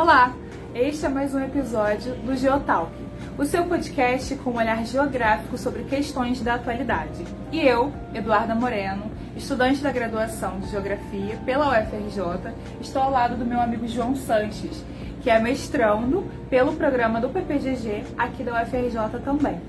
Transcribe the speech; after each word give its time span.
Olá, 0.00 0.34
este 0.74 1.04
é 1.04 1.10
mais 1.10 1.34
um 1.34 1.40
episódio 1.40 2.14
do 2.14 2.34
Geotalk, 2.34 2.90
o 3.36 3.44
seu 3.44 3.66
podcast 3.66 4.34
com 4.36 4.52
um 4.52 4.56
olhar 4.56 4.82
geográfico 4.86 5.58
sobre 5.58 5.82
questões 5.82 6.40
da 6.40 6.54
atualidade. 6.54 7.22
E 7.52 7.60
eu, 7.60 7.92
Eduarda 8.14 8.54
Moreno, 8.54 9.10
estudante 9.36 9.82
da 9.82 9.92
graduação 9.92 10.58
de 10.58 10.70
Geografia 10.70 11.36
pela 11.44 11.68
UFRJ, 11.68 12.50
estou 12.80 13.02
ao 13.02 13.10
lado 13.10 13.36
do 13.36 13.44
meu 13.44 13.60
amigo 13.60 13.86
João 13.86 14.16
Sanches, 14.16 14.82
que 15.20 15.28
é 15.28 15.38
mestrando 15.38 16.24
pelo 16.48 16.72
programa 16.72 17.20
do 17.20 17.28
PPGG 17.28 18.04
aqui 18.16 18.42
da 18.42 18.62
UFRJ 18.62 19.20
também. 19.22 19.60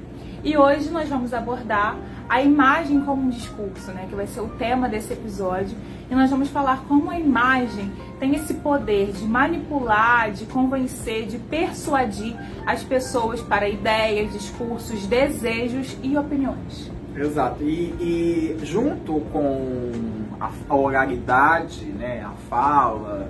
E 0.44 0.58
hoje 0.58 0.90
nós 0.90 1.08
vamos 1.08 1.34
abordar 1.34 1.96
a 2.28 2.42
imagem 2.42 3.02
como 3.02 3.22
um 3.24 3.30
discurso, 3.30 3.92
né, 3.92 4.08
que 4.10 4.16
vai 4.16 4.26
ser 4.26 4.40
o 4.40 4.48
tema 4.48 4.90
desse 4.90 5.14
episódio, 5.14 5.78
e 6.10 6.16
nós 6.16 6.32
vamos 6.32 6.50
falar 6.50 6.84
como 6.88 7.12
a 7.12 7.20
imagem 7.20 7.92
tem 8.20 8.36
esse 8.36 8.56
poder 8.56 9.12
de 9.12 9.26
manipular, 9.26 10.32
de 10.32 10.46
convencer, 10.46 11.28
de 11.28 11.38
persuadir 11.38 12.36
as 12.66 12.84
pessoas 12.84 13.42
para 13.42 13.70
ideias, 13.70 14.34
discursos, 14.34 15.06
desejos 15.06 15.96
e 16.02 16.18
opiniões. 16.18 16.90
Exato. 17.16 17.64
E, 17.64 17.96
e 18.00 18.66
junto 18.66 19.20
com 19.32 19.92
a, 20.40 20.76
oralidade, 20.76 21.86
né, 21.86 22.24
a 22.24 22.32
fala, 22.50 23.30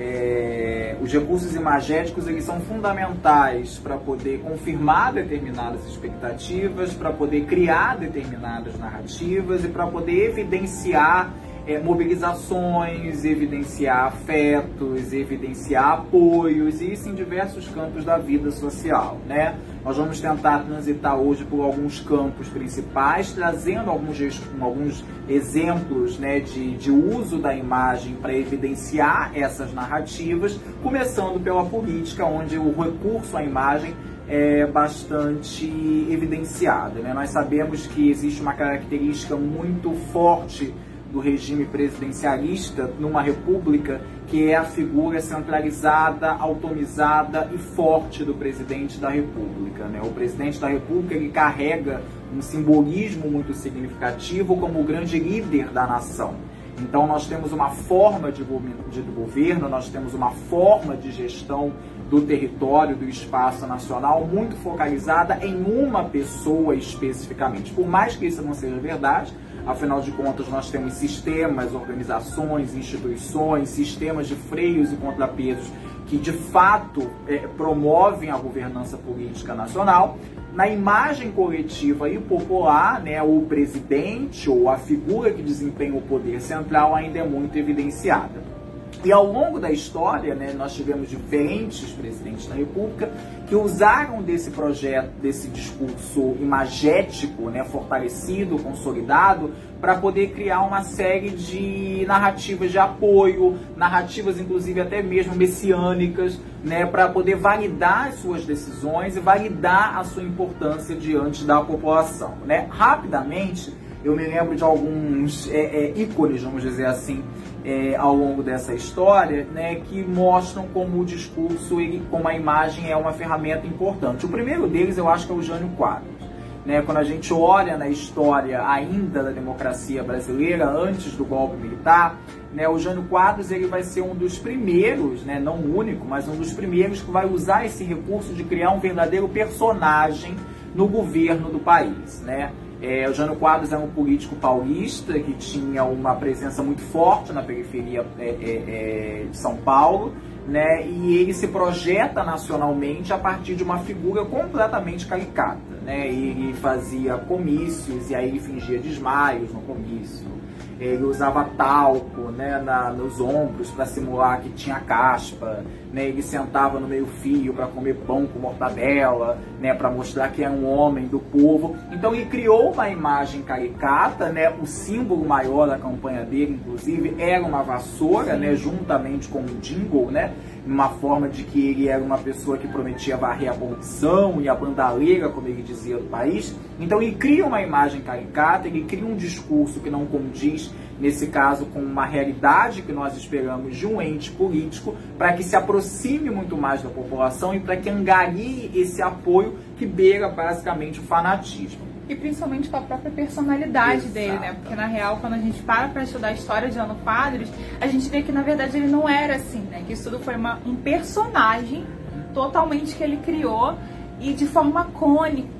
é, 0.00 0.96
os 1.00 1.12
recursos 1.12 1.54
imagéticos 1.54 2.28
eles 2.28 2.44
são 2.44 2.60
fundamentais 2.60 3.78
para 3.78 3.96
poder 3.96 4.40
confirmar 4.40 5.12
determinadas 5.12 5.84
expectativas, 5.86 6.92
para 6.94 7.12
poder 7.12 7.46
criar 7.46 7.96
determinadas 7.96 8.78
narrativas 8.78 9.64
e 9.64 9.68
para 9.68 9.86
poder 9.86 10.30
evidenciar 10.30 11.32
é, 11.68 11.78
mobilizações, 11.78 13.26
evidenciar 13.26 14.06
afetos, 14.06 15.12
evidenciar 15.12 15.98
apoios, 15.98 16.80
e 16.80 16.94
isso 16.94 17.10
em 17.10 17.14
diversos 17.14 17.68
campos 17.68 18.06
da 18.06 18.16
vida 18.16 18.50
social. 18.50 19.18
Né? 19.26 19.54
Nós 19.84 19.98
vamos 19.98 20.18
tentar 20.18 20.60
transitar 20.60 21.18
hoje 21.18 21.44
por 21.44 21.60
alguns 21.62 22.00
campos 22.00 22.48
principais, 22.48 23.34
trazendo 23.34 23.90
alguns, 23.90 24.18
alguns 24.58 25.04
exemplos 25.28 26.18
né, 26.18 26.40
de, 26.40 26.74
de 26.78 26.90
uso 26.90 27.36
da 27.36 27.54
imagem 27.54 28.14
para 28.14 28.32
evidenciar 28.32 29.32
essas 29.34 29.70
narrativas, 29.74 30.58
começando 30.82 31.38
pela 31.38 31.66
política, 31.66 32.24
onde 32.24 32.56
o 32.56 32.72
recurso 32.80 33.36
à 33.36 33.44
imagem 33.44 33.94
é 34.26 34.66
bastante 34.66 35.66
evidenciado. 36.10 37.00
Né? 37.00 37.12
Nós 37.12 37.28
sabemos 37.28 37.86
que 37.86 38.10
existe 38.10 38.40
uma 38.40 38.54
característica 38.54 39.36
muito 39.36 39.92
forte 40.12 40.72
do 41.10 41.20
regime 41.20 41.64
presidencialista 41.64 42.90
numa 42.98 43.22
república, 43.22 44.00
que 44.26 44.50
é 44.50 44.56
a 44.56 44.64
figura 44.64 45.20
centralizada, 45.20 46.32
automizada 46.32 47.50
e 47.52 47.58
forte 47.58 48.24
do 48.24 48.34
presidente 48.34 48.98
da 48.98 49.08
república. 49.08 49.84
Né? 49.84 50.00
O 50.02 50.10
presidente 50.10 50.58
da 50.58 50.68
república 50.68 51.14
ele 51.14 51.30
carrega 51.30 52.02
um 52.36 52.42
simbolismo 52.42 53.30
muito 53.30 53.54
significativo 53.54 54.56
como 54.56 54.80
o 54.80 54.84
grande 54.84 55.18
líder 55.18 55.68
da 55.68 55.86
nação. 55.86 56.34
Então 56.80 57.06
nós 57.06 57.26
temos 57.26 57.52
uma 57.52 57.70
forma 57.70 58.30
de, 58.30 58.44
de 58.44 59.00
governo, 59.00 59.68
nós 59.68 59.88
temos 59.88 60.14
uma 60.14 60.30
forma 60.30 60.96
de 60.96 61.10
gestão 61.10 61.72
do 62.08 62.20
território, 62.20 62.96
do 62.96 63.04
espaço 63.08 63.66
nacional, 63.66 64.26
muito 64.26 64.56
focalizada 64.56 65.44
em 65.44 65.54
uma 65.64 66.04
pessoa 66.04 66.74
especificamente. 66.74 67.72
Por 67.72 67.86
mais 67.86 68.16
que 68.16 68.26
isso 68.26 68.42
não 68.42 68.54
seja 68.54 68.76
verdade, 68.76 69.32
Afinal 69.68 70.00
de 70.00 70.10
contas, 70.12 70.48
nós 70.48 70.70
temos 70.70 70.94
sistemas, 70.94 71.74
organizações, 71.74 72.74
instituições, 72.74 73.68
sistemas 73.68 74.26
de 74.26 74.34
freios 74.34 74.90
e 74.90 74.96
contrapesos 74.96 75.70
que 76.06 76.16
de 76.16 76.32
fato 76.32 77.10
é, 77.26 77.36
promovem 77.48 78.30
a 78.30 78.38
governança 78.38 78.96
política 78.96 79.54
nacional. 79.54 80.16
Na 80.54 80.66
imagem 80.66 81.30
coletiva 81.30 82.08
e 82.08 82.18
popular, 82.18 83.02
né, 83.02 83.22
o 83.22 83.42
presidente 83.42 84.48
ou 84.48 84.70
a 84.70 84.78
figura 84.78 85.30
que 85.30 85.42
desempenha 85.42 85.94
o 85.94 86.00
poder 86.00 86.40
central 86.40 86.94
ainda 86.94 87.18
é 87.18 87.24
muito 87.24 87.58
evidenciada. 87.58 88.57
E 89.04 89.12
ao 89.12 89.24
longo 89.24 89.60
da 89.60 89.70
história, 89.70 90.34
né, 90.34 90.52
nós 90.56 90.74
tivemos 90.74 91.08
diferentes 91.08 91.90
presidentes 91.90 92.46
da 92.46 92.56
República 92.56 93.10
que 93.46 93.54
usaram 93.54 94.20
desse 94.22 94.50
projeto, 94.50 95.10
desse 95.22 95.48
discurso 95.48 96.36
imagético, 96.40 97.48
né, 97.48 97.64
fortalecido, 97.64 98.58
consolidado, 98.58 99.52
para 99.80 99.94
poder 99.94 100.30
criar 100.30 100.62
uma 100.62 100.82
série 100.82 101.30
de 101.30 102.04
narrativas 102.06 102.72
de 102.72 102.78
apoio, 102.78 103.56
narrativas 103.76 104.40
inclusive 104.40 104.80
até 104.80 105.00
mesmo 105.00 105.34
messiânicas, 105.34 106.38
né, 106.64 106.84
para 106.84 107.08
poder 107.08 107.36
validar 107.36 108.08
as 108.08 108.16
suas 108.16 108.44
decisões 108.44 109.16
e 109.16 109.20
validar 109.20 109.96
a 109.96 110.04
sua 110.04 110.24
importância 110.24 110.96
diante 110.96 111.44
da 111.44 111.60
população. 111.60 112.34
Né? 112.44 112.66
Rapidamente, 112.68 113.72
eu 114.04 114.16
me 114.16 114.26
lembro 114.26 114.54
de 114.54 114.62
alguns 114.62 115.50
é, 115.50 115.60
é, 115.60 115.92
ícones, 115.96 116.42
vamos 116.42 116.62
dizer 116.62 116.86
assim, 116.86 117.22
é, 117.68 117.94
ao 117.96 118.14
longo 118.14 118.42
dessa 118.42 118.72
história, 118.72 119.46
né, 119.52 119.74
que 119.74 120.02
mostram 120.02 120.66
como 120.72 121.02
o 121.02 121.04
discurso, 121.04 121.78
ele, 121.78 122.02
como 122.10 122.26
a 122.26 122.34
imagem 122.34 122.90
é 122.90 122.96
uma 122.96 123.12
ferramenta 123.12 123.66
importante. 123.66 124.24
O 124.24 124.28
primeiro 124.30 124.66
deles 124.66 124.96
eu 124.96 125.06
acho 125.06 125.26
que 125.26 125.32
é 125.34 125.36
o 125.36 125.42
Jânio 125.42 125.68
Quadros. 125.76 126.16
Né, 126.64 126.80
quando 126.80 126.96
a 126.96 127.04
gente 127.04 127.32
olha 127.32 127.76
na 127.76 127.86
história 127.88 128.66
ainda 128.66 129.22
da 129.22 129.30
democracia 129.30 130.02
brasileira, 130.02 130.66
antes 130.66 131.12
do 131.12 131.26
golpe 131.26 131.58
militar, 131.58 132.18
né, 132.54 132.66
o 132.66 132.78
Jânio 132.78 133.04
Quadros 133.04 133.50
ele 133.50 133.66
vai 133.66 133.82
ser 133.82 134.00
um 134.00 134.14
dos 134.14 134.38
primeiros, 134.38 135.22
né, 135.22 135.38
não 135.38 135.56
o 135.56 135.76
único, 135.76 136.06
mas 136.06 136.26
um 136.26 136.36
dos 136.36 136.54
primeiros 136.54 137.02
que 137.02 137.10
vai 137.10 137.26
usar 137.26 137.66
esse 137.66 137.84
recurso 137.84 138.32
de 138.32 138.44
criar 138.44 138.70
um 138.70 138.80
verdadeiro 138.80 139.28
personagem 139.28 140.34
no 140.74 140.88
governo 140.88 141.50
do 141.50 141.58
país. 141.58 142.22
Né? 142.22 142.50
É, 142.80 143.08
o 143.08 143.14
Jânio 143.14 143.36
Quadros 143.36 143.72
é 143.72 143.78
um 143.78 143.88
político 143.88 144.36
paulista 144.36 145.18
que 145.18 145.32
tinha 145.34 145.82
uma 145.84 146.14
presença 146.14 146.62
muito 146.62 146.80
forte 146.80 147.32
na 147.32 147.42
periferia 147.42 148.06
é, 148.18 148.24
é, 148.24 148.30
é, 148.30 149.26
de 149.30 149.36
São 149.36 149.56
Paulo, 149.56 150.14
né? 150.46 150.86
E 150.86 151.16
ele 151.16 151.34
se 151.34 151.48
projeta 151.48 152.22
nacionalmente 152.22 153.12
a 153.12 153.18
partir 153.18 153.56
de 153.56 153.64
uma 153.64 153.78
figura 153.78 154.24
completamente 154.24 155.06
caricata, 155.06 155.58
né? 155.84 156.06
Ele 156.06 156.54
fazia 156.54 157.16
comícios 157.16 158.10
e 158.10 158.14
aí 158.14 158.28
ele 158.28 158.38
fingia 158.38 158.78
desmaios 158.78 159.52
no 159.52 159.60
comício 159.62 160.38
ele 160.80 161.04
usava 161.04 161.44
talco 161.56 162.30
né, 162.30 162.60
na, 162.64 162.90
nos 162.90 163.20
ombros 163.20 163.70
para 163.70 163.84
simular 163.84 164.40
que 164.40 164.50
tinha 164.50 164.78
caspa, 164.80 165.64
né, 165.92 166.04
ele 166.04 166.22
sentava 166.22 166.78
no 166.78 166.86
meio 166.86 167.06
fio 167.06 167.52
para 167.52 167.66
comer 167.66 167.94
pão 168.06 168.26
com 168.26 168.38
mortadela, 168.38 169.38
né, 169.60 169.74
para 169.74 169.90
mostrar 169.90 170.28
que 170.28 170.44
é 170.44 170.50
um 170.50 170.66
homem 170.68 171.06
do 171.06 171.18
povo. 171.18 171.76
Então 171.90 172.14
ele 172.14 172.26
criou 172.26 172.72
uma 172.72 172.88
imagem 172.88 173.42
caricata, 173.42 174.28
né, 174.28 174.50
o 174.50 174.66
símbolo 174.66 175.24
maior 175.24 175.66
da 175.66 175.78
campanha 175.78 176.24
dele, 176.24 176.58
inclusive, 176.60 177.16
era 177.18 177.44
uma 177.44 177.62
vassoura, 177.62 178.36
né, 178.36 178.54
juntamente 178.54 179.28
com 179.28 179.40
um 179.40 179.58
jingle, 179.60 180.10
né, 180.10 180.32
uma 180.68 180.90
forma 180.90 181.30
de 181.30 181.44
que 181.44 181.66
ele 181.66 181.88
era 181.88 182.04
uma 182.04 182.18
pessoa 182.18 182.58
que 182.58 182.68
prometia 182.68 183.16
varrer 183.16 183.50
a 183.50 183.54
corrupção 183.54 184.38
e 184.38 184.50
a 184.50 184.54
bandaleira, 184.54 185.30
como 185.30 185.48
ele 185.48 185.62
dizia, 185.62 185.96
do 185.96 186.04
país. 186.04 186.54
Então 186.78 187.00
ele 187.00 187.12
cria 187.12 187.46
uma 187.46 187.62
imagem 187.62 188.02
caricata, 188.02 188.68
ele 188.68 188.84
cria 188.84 189.06
um 189.06 189.16
discurso 189.16 189.80
que 189.80 189.88
não 189.88 190.04
condiz, 190.04 190.70
nesse 191.00 191.28
caso, 191.28 191.64
com 191.66 191.80
uma 191.80 192.04
realidade 192.04 192.82
que 192.82 192.92
nós 192.92 193.16
esperamos 193.16 193.78
de 193.78 193.86
um 193.86 194.00
ente 194.02 194.30
político, 194.30 194.94
para 195.16 195.32
que 195.32 195.42
se 195.42 195.56
aproxime 195.56 196.28
muito 196.28 196.54
mais 196.54 196.82
da 196.82 196.90
população 196.90 197.54
e 197.54 197.60
para 197.60 197.78
que 197.78 197.88
angarie 197.88 198.70
esse 198.74 199.00
apoio 199.00 199.56
que 199.78 199.86
beira 199.86 200.28
basicamente 200.28 201.00
o 201.00 201.02
fanatismo 201.02 201.87
e 202.08 202.16
principalmente 202.16 202.68
com 202.68 202.76
a 202.76 202.80
própria 202.80 203.10
personalidade 203.10 203.98
Exato. 203.98 204.12
dele, 204.14 204.38
né? 204.38 204.54
Porque 204.54 204.74
na 204.74 204.86
real, 204.86 205.18
quando 205.20 205.34
a 205.34 205.38
gente 205.38 205.62
para 205.62 205.88
para 205.88 206.02
estudar 206.02 206.28
a 206.28 206.32
história 206.32 206.68
de 206.68 206.78
Ano 206.78 206.96
Quadros, 207.04 207.48
a 207.80 207.86
gente 207.86 208.08
vê 208.08 208.22
que 208.22 208.32
na 208.32 208.42
verdade 208.42 208.76
ele 208.76 208.88
não 208.88 209.08
era 209.08 209.36
assim, 209.36 209.60
né? 209.60 209.82
Que 209.86 209.92
isso 209.92 210.04
tudo 210.04 210.18
foi 210.22 210.36
uma, 210.36 210.58
um 210.64 210.74
personagem 210.74 211.84
totalmente 212.32 212.94
que 212.94 213.02
ele 213.02 213.18
criou 213.18 213.76
e 214.20 214.32
de 214.32 214.46
forma 214.46 214.88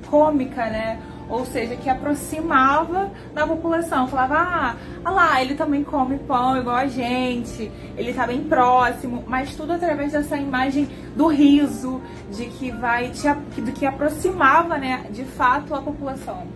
cômica, 0.09 0.65
né? 0.65 0.99
Ou 1.29 1.45
seja, 1.45 1.75
que 1.75 1.89
aproximava 1.89 3.11
da 3.33 3.45
população. 3.45 4.07
Falava, 4.07 4.75
ah, 5.05 5.09
lá, 5.09 5.41
ele 5.41 5.55
também 5.55 5.83
come 5.83 6.17
pão 6.17 6.57
igual 6.57 6.75
a 6.75 6.87
gente, 6.87 7.71
ele 7.95 8.13
tá 8.13 8.25
bem 8.25 8.43
próximo, 8.43 9.23
mas 9.27 9.55
tudo 9.55 9.73
através 9.73 10.11
dessa 10.11 10.37
imagem 10.37 10.89
do 11.15 11.27
riso, 11.27 12.01
de 12.31 12.45
que 12.47 12.71
vai 12.71 13.09
te, 13.09 13.27
do 13.61 13.71
que 13.71 13.85
aproximava, 13.85 14.77
né, 14.77 15.05
de 15.11 15.23
fato, 15.23 15.75
a 15.75 15.81
população. 15.81 16.47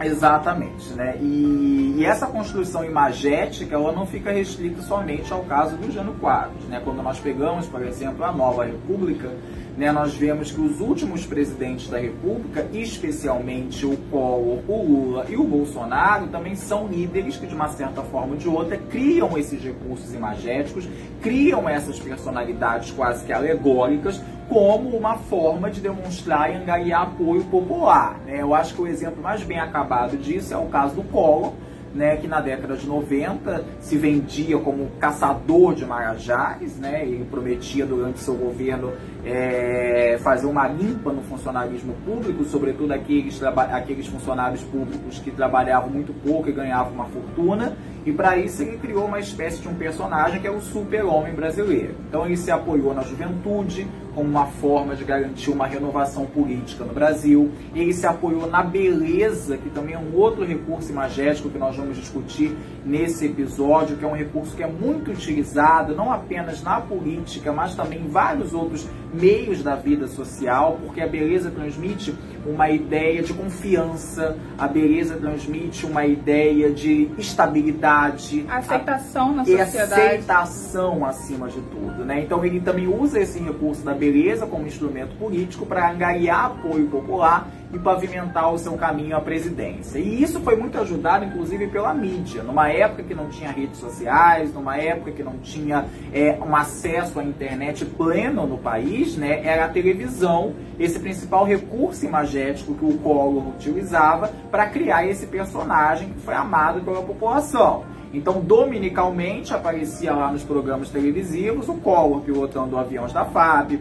Exatamente, 0.00 0.92
né? 0.92 1.16
E, 1.20 1.94
e, 1.96 2.04
essa 2.04 2.26
construção 2.26 2.84
imagética, 2.84 3.74
ela 3.74 3.92
não 3.92 4.06
fica 4.06 4.30
restrita 4.30 4.82
somente 4.82 5.32
ao 5.32 5.42
caso 5.44 5.76
do 5.76 5.90
Jânio 5.90 6.14
Quadros, 6.14 6.64
né? 6.64 6.80
Quando 6.84 7.02
nós 7.02 7.18
pegamos, 7.18 7.66
por 7.66 7.82
exemplo, 7.82 8.22
a 8.22 8.30
Nova 8.30 8.64
República, 8.64 9.30
né, 9.76 9.92
nós 9.92 10.14
vemos 10.14 10.50
que 10.50 10.60
os 10.60 10.80
últimos 10.80 11.26
presidentes 11.26 11.88
da 11.88 11.98
República, 11.98 12.66
especialmente 12.72 13.84
o 13.84 13.96
Collor, 14.10 14.60
o 14.66 14.82
Lula 14.82 15.26
e 15.28 15.36
o 15.36 15.44
Bolsonaro, 15.44 16.28
também 16.28 16.56
são 16.56 16.86
líderes 16.86 17.36
que, 17.36 17.46
de 17.46 17.54
uma 17.54 17.68
certa 17.68 18.02
forma 18.02 18.32
ou 18.32 18.36
de 18.36 18.48
outra, 18.48 18.78
criam 18.78 19.36
esses 19.36 19.62
recursos 19.62 20.14
imagéticos, 20.14 20.88
criam 21.20 21.68
essas 21.68 21.98
personalidades 21.98 22.90
quase 22.90 23.24
que 23.26 23.32
alegóricas, 23.32 24.20
como 24.48 24.96
uma 24.96 25.18
forma 25.18 25.70
de 25.70 25.80
demonstrar 25.80 26.50
e 26.50 26.54
angariar 26.54 27.02
apoio 27.02 27.44
popular. 27.44 28.18
Né? 28.24 28.40
Eu 28.40 28.54
acho 28.54 28.74
que 28.74 28.80
o 28.80 28.86
exemplo 28.86 29.22
mais 29.22 29.42
bem 29.42 29.58
acabado 29.58 30.16
disso 30.16 30.54
é 30.54 30.56
o 30.56 30.66
caso 30.66 30.94
do 30.94 31.02
Collor, 31.02 31.52
né, 31.96 32.16
que 32.16 32.28
na 32.28 32.40
década 32.40 32.76
de 32.76 32.86
90 32.86 33.64
se 33.80 33.96
vendia 33.96 34.58
como 34.58 34.90
caçador 35.00 35.74
de 35.74 35.84
marajás, 35.84 36.76
né, 36.76 37.02
ele 37.02 37.24
prometia 37.24 37.86
durante 37.86 38.20
seu 38.20 38.34
governo 38.34 38.92
é, 39.24 40.18
fazer 40.22 40.46
uma 40.46 40.68
limpa 40.68 41.12
no 41.12 41.22
funcionalismo 41.22 41.94
público, 42.04 42.44
sobretudo 42.44 42.92
aqueles, 42.92 43.42
aqueles 43.42 44.06
funcionários 44.06 44.62
públicos 44.62 45.18
que 45.18 45.30
trabalhavam 45.30 45.90
muito 45.90 46.12
pouco 46.12 46.48
e 46.48 46.52
ganhavam 46.52 46.92
uma 46.92 47.06
fortuna, 47.06 47.76
e 48.04 48.12
para 48.12 48.36
isso 48.36 48.62
ele 48.62 48.76
criou 48.78 49.06
uma 49.06 49.18
espécie 49.18 49.60
de 49.60 49.68
um 49.68 49.74
personagem 49.74 50.40
que 50.40 50.46
é 50.46 50.50
o 50.50 50.60
super-homem 50.60 51.34
brasileiro. 51.34 51.94
Então 52.08 52.24
ele 52.24 52.36
se 52.36 52.50
apoiou 52.50 52.94
na 52.94 53.02
juventude 53.02 53.88
como 54.16 54.30
uma 54.30 54.46
forma 54.46 54.96
de 54.96 55.04
garantir 55.04 55.50
uma 55.50 55.66
renovação 55.66 56.24
política 56.24 56.82
no 56.84 56.94
Brasil. 56.94 57.50
Ele 57.74 57.92
se 57.92 58.06
apoiou 58.06 58.46
na 58.46 58.62
beleza, 58.62 59.58
que 59.58 59.68
também 59.68 59.94
é 59.94 59.98
um 59.98 60.16
outro 60.16 60.42
recurso 60.42 60.90
imagético 60.90 61.50
que 61.50 61.58
nós 61.58 61.76
vamos 61.76 61.98
discutir 61.98 62.56
nesse 62.82 63.26
episódio, 63.26 63.98
que 63.98 64.04
é 64.04 64.08
um 64.08 64.16
recurso 64.16 64.56
que 64.56 64.62
é 64.62 64.66
muito 64.66 65.10
utilizado 65.10 65.94
não 65.94 66.10
apenas 66.10 66.62
na 66.62 66.80
política, 66.80 67.52
mas 67.52 67.74
também 67.74 68.00
em 68.00 68.08
vários 68.08 68.54
outros 68.54 68.88
meios 69.12 69.62
da 69.62 69.76
vida 69.76 70.06
social, 70.06 70.78
porque 70.82 71.02
a 71.02 71.06
beleza 71.06 71.50
transmite 71.50 72.14
uma 72.46 72.70
ideia 72.70 73.22
de 73.22 73.34
confiança, 73.34 74.36
a 74.56 74.68
beleza 74.68 75.16
transmite 75.16 75.84
uma 75.84 76.06
ideia 76.06 76.70
de 76.70 77.10
estabilidade, 77.18 78.46
aceitação 78.48 79.34
na 79.34 79.44
sociedade, 79.44 79.92
aceitação 79.92 81.04
acima 81.04 81.48
de 81.48 81.60
tudo, 81.60 82.04
né? 82.04 82.22
Então 82.22 82.44
ele 82.44 82.60
também 82.60 82.86
usa 82.86 83.18
esse 83.18 83.40
recurso 83.40 83.84
da 83.84 83.92
beleza 83.92 84.05
como 84.46 84.66
instrumento 84.66 85.16
político 85.16 85.66
para 85.66 85.90
angariar 85.90 86.46
apoio 86.46 86.86
popular 86.88 87.48
e 87.72 87.78
pavimentar 87.78 88.52
o 88.52 88.58
seu 88.58 88.72
caminho 88.74 89.16
à 89.16 89.20
presidência. 89.20 89.98
E 89.98 90.22
isso 90.22 90.40
foi 90.40 90.56
muito 90.56 90.78
ajudado, 90.78 91.24
inclusive, 91.24 91.66
pela 91.66 91.92
mídia. 91.92 92.42
Numa 92.42 92.68
época 92.68 93.02
que 93.02 93.14
não 93.14 93.28
tinha 93.28 93.50
redes 93.50 93.78
sociais, 93.78 94.52
numa 94.54 94.76
época 94.76 95.10
que 95.10 95.22
não 95.22 95.38
tinha 95.38 95.86
é, 96.12 96.38
um 96.40 96.54
acesso 96.54 97.18
à 97.18 97.24
internet 97.24 97.84
pleno 97.84 98.46
no 98.46 98.58
país, 98.58 99.16
né, 99.16 99.44
era 99.44 99.64
a 99.64 99.68
televisão 99.68 100.54
esse 100.78 100.98
principal 100.98 101.44
recurso 101.44 102.04
imagético 102.04 102.74
que 102.74 102.84
o 102.84 102.98
Collor 102.98 103.48
utilizava 103.48 104.30
para 104.50 104.66
criar 104.66 105.06
esse 105.06 105.26
personagem 105.26 106.10
que 106.10 106.20
foi 106.20 106.34
amado 106.34 106.82
pela 106.82 107.02
população. 107.02 107.84
Então, 108.12 108.40
dominicalmente, 108.40 109.52
aparecia 109.52 110.14
lá 110.14 110.30
nos 110.30 110.42
programas 110.42 110.88
televisivos 110.88 111.68
o 111.68 111.74
Collor 111.74 112.20
pilotando 112.20 112.78
aviões 112.78 113.12
da 113.12 113.24
FAB, 113.24 113.78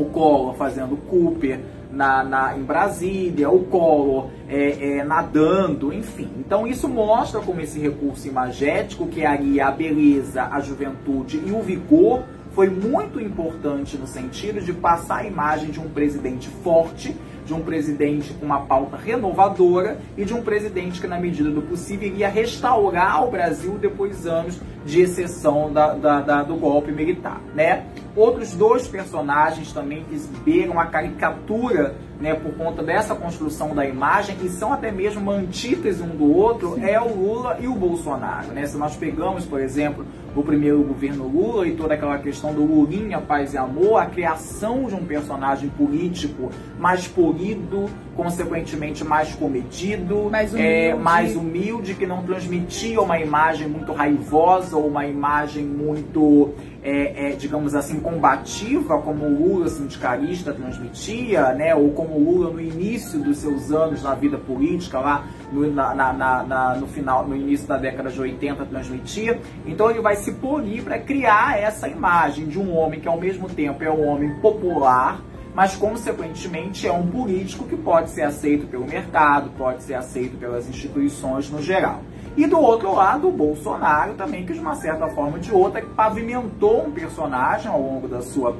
o 0.00 0.06
Collor 0.06 0.54
fazendo 0.54 0.96
Cooper 0.96 1.60
na, 1.92 2.22
na, 2.22 2.56
em 2.56 2.62
Brasília, 2.62 3.50
o 3.50 3.64
Collor 3.64 4.28
é, 4.48 4.98
é, 4.98 5.04
nadando, 5.04 5.92
enfim. 5.92 6.28
Então 6.38 6.66
isso 6.66 6.88
mostra 6.88 7.40
como 7.40 7.60
esse 7.60 7.78
recurso 7.78 8.28
imagético, 8.28 9.06
que 9.06 9.22
é 9.22 9.26
ali 9.26 9.60
a 9.60 9.70
beleza, 9.70 10.44
a 10.44 10.60
juventude 10.60 11.42
e 11.44 11.52
o 11.52 11.60
vigor, 11.60 12.22
foi 12.52 12.68
muito 12.68 13.20
importante 13.20 13.96
no 13.96 14.06
sentido 14.06 14.60
de 14.60 14.72
passar 14.72 15.18
a 15.18 15.24
imagem 15.24 15.70
de 15.70 15.80
um 15.80 15.88
presidente 15.88 16.48
forte, 16.48 17.16
de 17.50 17.54
um 17.54 17.62
presidente 17.62 18.32
com 18.34 18.46
uma 18.46 18.60
pauta 18.60 18.96
renovadora 18.96 19.98
e 20.16 20.24
de 20.24 20.32
um 20.32 20.40
presidente 20.40 21.00
que, 21.00 21.06
na 21.08 21.18
medida 21.18 21.50
do 21.50 21.60
possível, 21.60 22.06
iria 22.06 22.28
restaurar 22.28 23.26
o 23.26 23.30
Brasil 23.30 23.76
depois 23.76 24.22
de 24.22 24.28
anos 24.28 24.60
de 24.86 25.00
exceção 25.00 25.72
da, 25.72 25.94
da, 25.94 26.20
da, 26.20 26.42
do 26.44 26.54
golpe 26.54 26.92
militar. 26.92 27.40
Né? 27.52 27.86
Outros 28.14 28.54
dois 28.54 28.86
personagens 28.86 29.72
também 29.72 30.04
que 30.04 30.14
exibiram 30.14 30.78
a 30.78 30.86
caricatura 30.86 31.96
né, 32.20 32.34
por 32.34 32.54
conta 32.54 32.82
dessa 32.82 33.14
construção 33.14 33.74
da 33.74 33.84
imagem 33.84 34.36
e 34.42 34.48
são 34.48 34.72
até 34.72 34.92
mesmo 34.92 35.20
uma 35.20 35.32
antítese 35.32 36.02
um 36.02 36.08
do 36.08 36.32
outro 36.32 36.74
Sim. 36.74 36.84
é 36.84 37.00
o 37.00 37.08
Lula 37.08 37.58
e 37.60 37.66
o 37.66 37.74
Bolsonaro. 37.74 38.48
Né? 38.48 38.64
Se 38.66 38.76
nós 38.76 38.94
pegamos, 38.94 39.44
por 39.44 39.60
exemplo, 39.60 40.06
o 40.34 40.42
primeiro 40.42 40.82
governo 40.82 41.26
Lula 41.26 41.66
e 41.66 41.72
toda 41.72 41.94
aquela 41.94 42.18
questão 42.18 42.54
do 42.54 42.64
Lulinha, 42.64 43.20
paz 43.20 43.54
e 43.54 43.58
amor, 43.58 43.98
a 43.98 44.06
criação 44.06 44.84
de 44.84 44.94
um 44.94 45.04
personagem 45.04 45.68
político 45.70 46.50
mais 46.78 47.06
polido, 47.06 47.86
consequentemente 48.16 49.04
mais 49.04 49.34
comedido, 49.34 50.28
mais 50.30 50.52
humilde. 50.52 50.68
É, 50.68 50.94
mais 50.94 51.36
humilde, 51.36 51.94
que 51.94 52.06
não 52.06 52.22
transmitia 52.22 53.00
uma 53.00 53.18
imagem 53.18 53.68
muito 53.68 53.92
raivosa 53.92 54.76
ou 54.76 54.86
uma 54.86 55.06
imagem 55.06 55.64
muito 55.64 56.54
é, 56.82 57.30
é, 57.30 57.32
digamos 57.32 57.74
assim, 57.74 58.00
combativa, 58.00 59.00
como 59.02 59.26
o 59.26 59.48
Lula 59.48 59.68
sindicalista 59.68 60.52
transmitia, 60.52 61.52
né, 61.52 61.74
ou 61.74 61.90
como 61.90 62.14
o 62.14 62.24
Lula 62.24 62.50
no 62.50 62.60
início 62.60 63.18
dos 63.18 63.38
seus 63.38 63.70
anos 63.70 64.02
na 64.02 64.14
vida 64.14 64.38
política, 64.38 64.98
lá 64.98 65.26
no, 65.52 65.70
na, 65.70 65.94
na, 65.94 66.42
na, 66.42 66.74
no 66.76 66.86
final, 66.86 67.26
no 67.26 67.36
início 67.36 67.66
da 67.66 67.76
década 67.76 68.10
de 68.10 68.20
80 68.20 68.64
transmitia. 68.66 69.38
Então 69.66 69.90
ele 69.90 70.00
vai 70.00 70.16
se 70.16 70.32
polir 70.32 70.82
para 70.82 70.98
criar 70.98 71.58
essa 71.58 71.88
imagem 71.88 72.46
de 72.46 72.58
um 72.58 72.74
homem 72.74 73.00
que 73.00 73.08
ao 73.08 73.20
mesmo 73.20 73.48
tempo 73.48 73.84
é 73.84 73.90
um 73.90 74.06
homem 74.06 74.34
popular, 74.40 75.20
mas 75.54 75.76
consequentemente 75.76 76.86
é 76.86 76.92
um 76.92 77.06
político 77.08 77.64
que 77.64 77.76
pode 77.76 78.10
ser 78.10 78.22
aceito 78.22 78.66
pelo 78.66 78.86
mercado, 78.86 79.50
pode 79.58 79.82
ser 79.82 79.94
aceito 79.94 80.38
pelas 80.38 80.68
instituições 80.68 81.50
no 81.50 81.60
geral. 81.60 82.00
E 82.36 82.46
do 82.46 82.60
outro 82.60 82.94
lado, 82.94 83.28
o 83.28 83.32
Bolsonaro 83.32 84.14
também, 84.14 84.46
que 84.46 84.52
de 84.52 84.60
uma 84.60 84.74
certa 84.76 85.08
forma 85.08 85.32
ou 85.32 85.38
de 85.38 85.52
outra 85.52 85.84
pavimentou 85.96 86.86
um 86.86 86.92
personagem 86.92 87.70
ao 87.70 87.80
longo 87.80 88.06
da 88.06 88.22
sua 88.22 88.56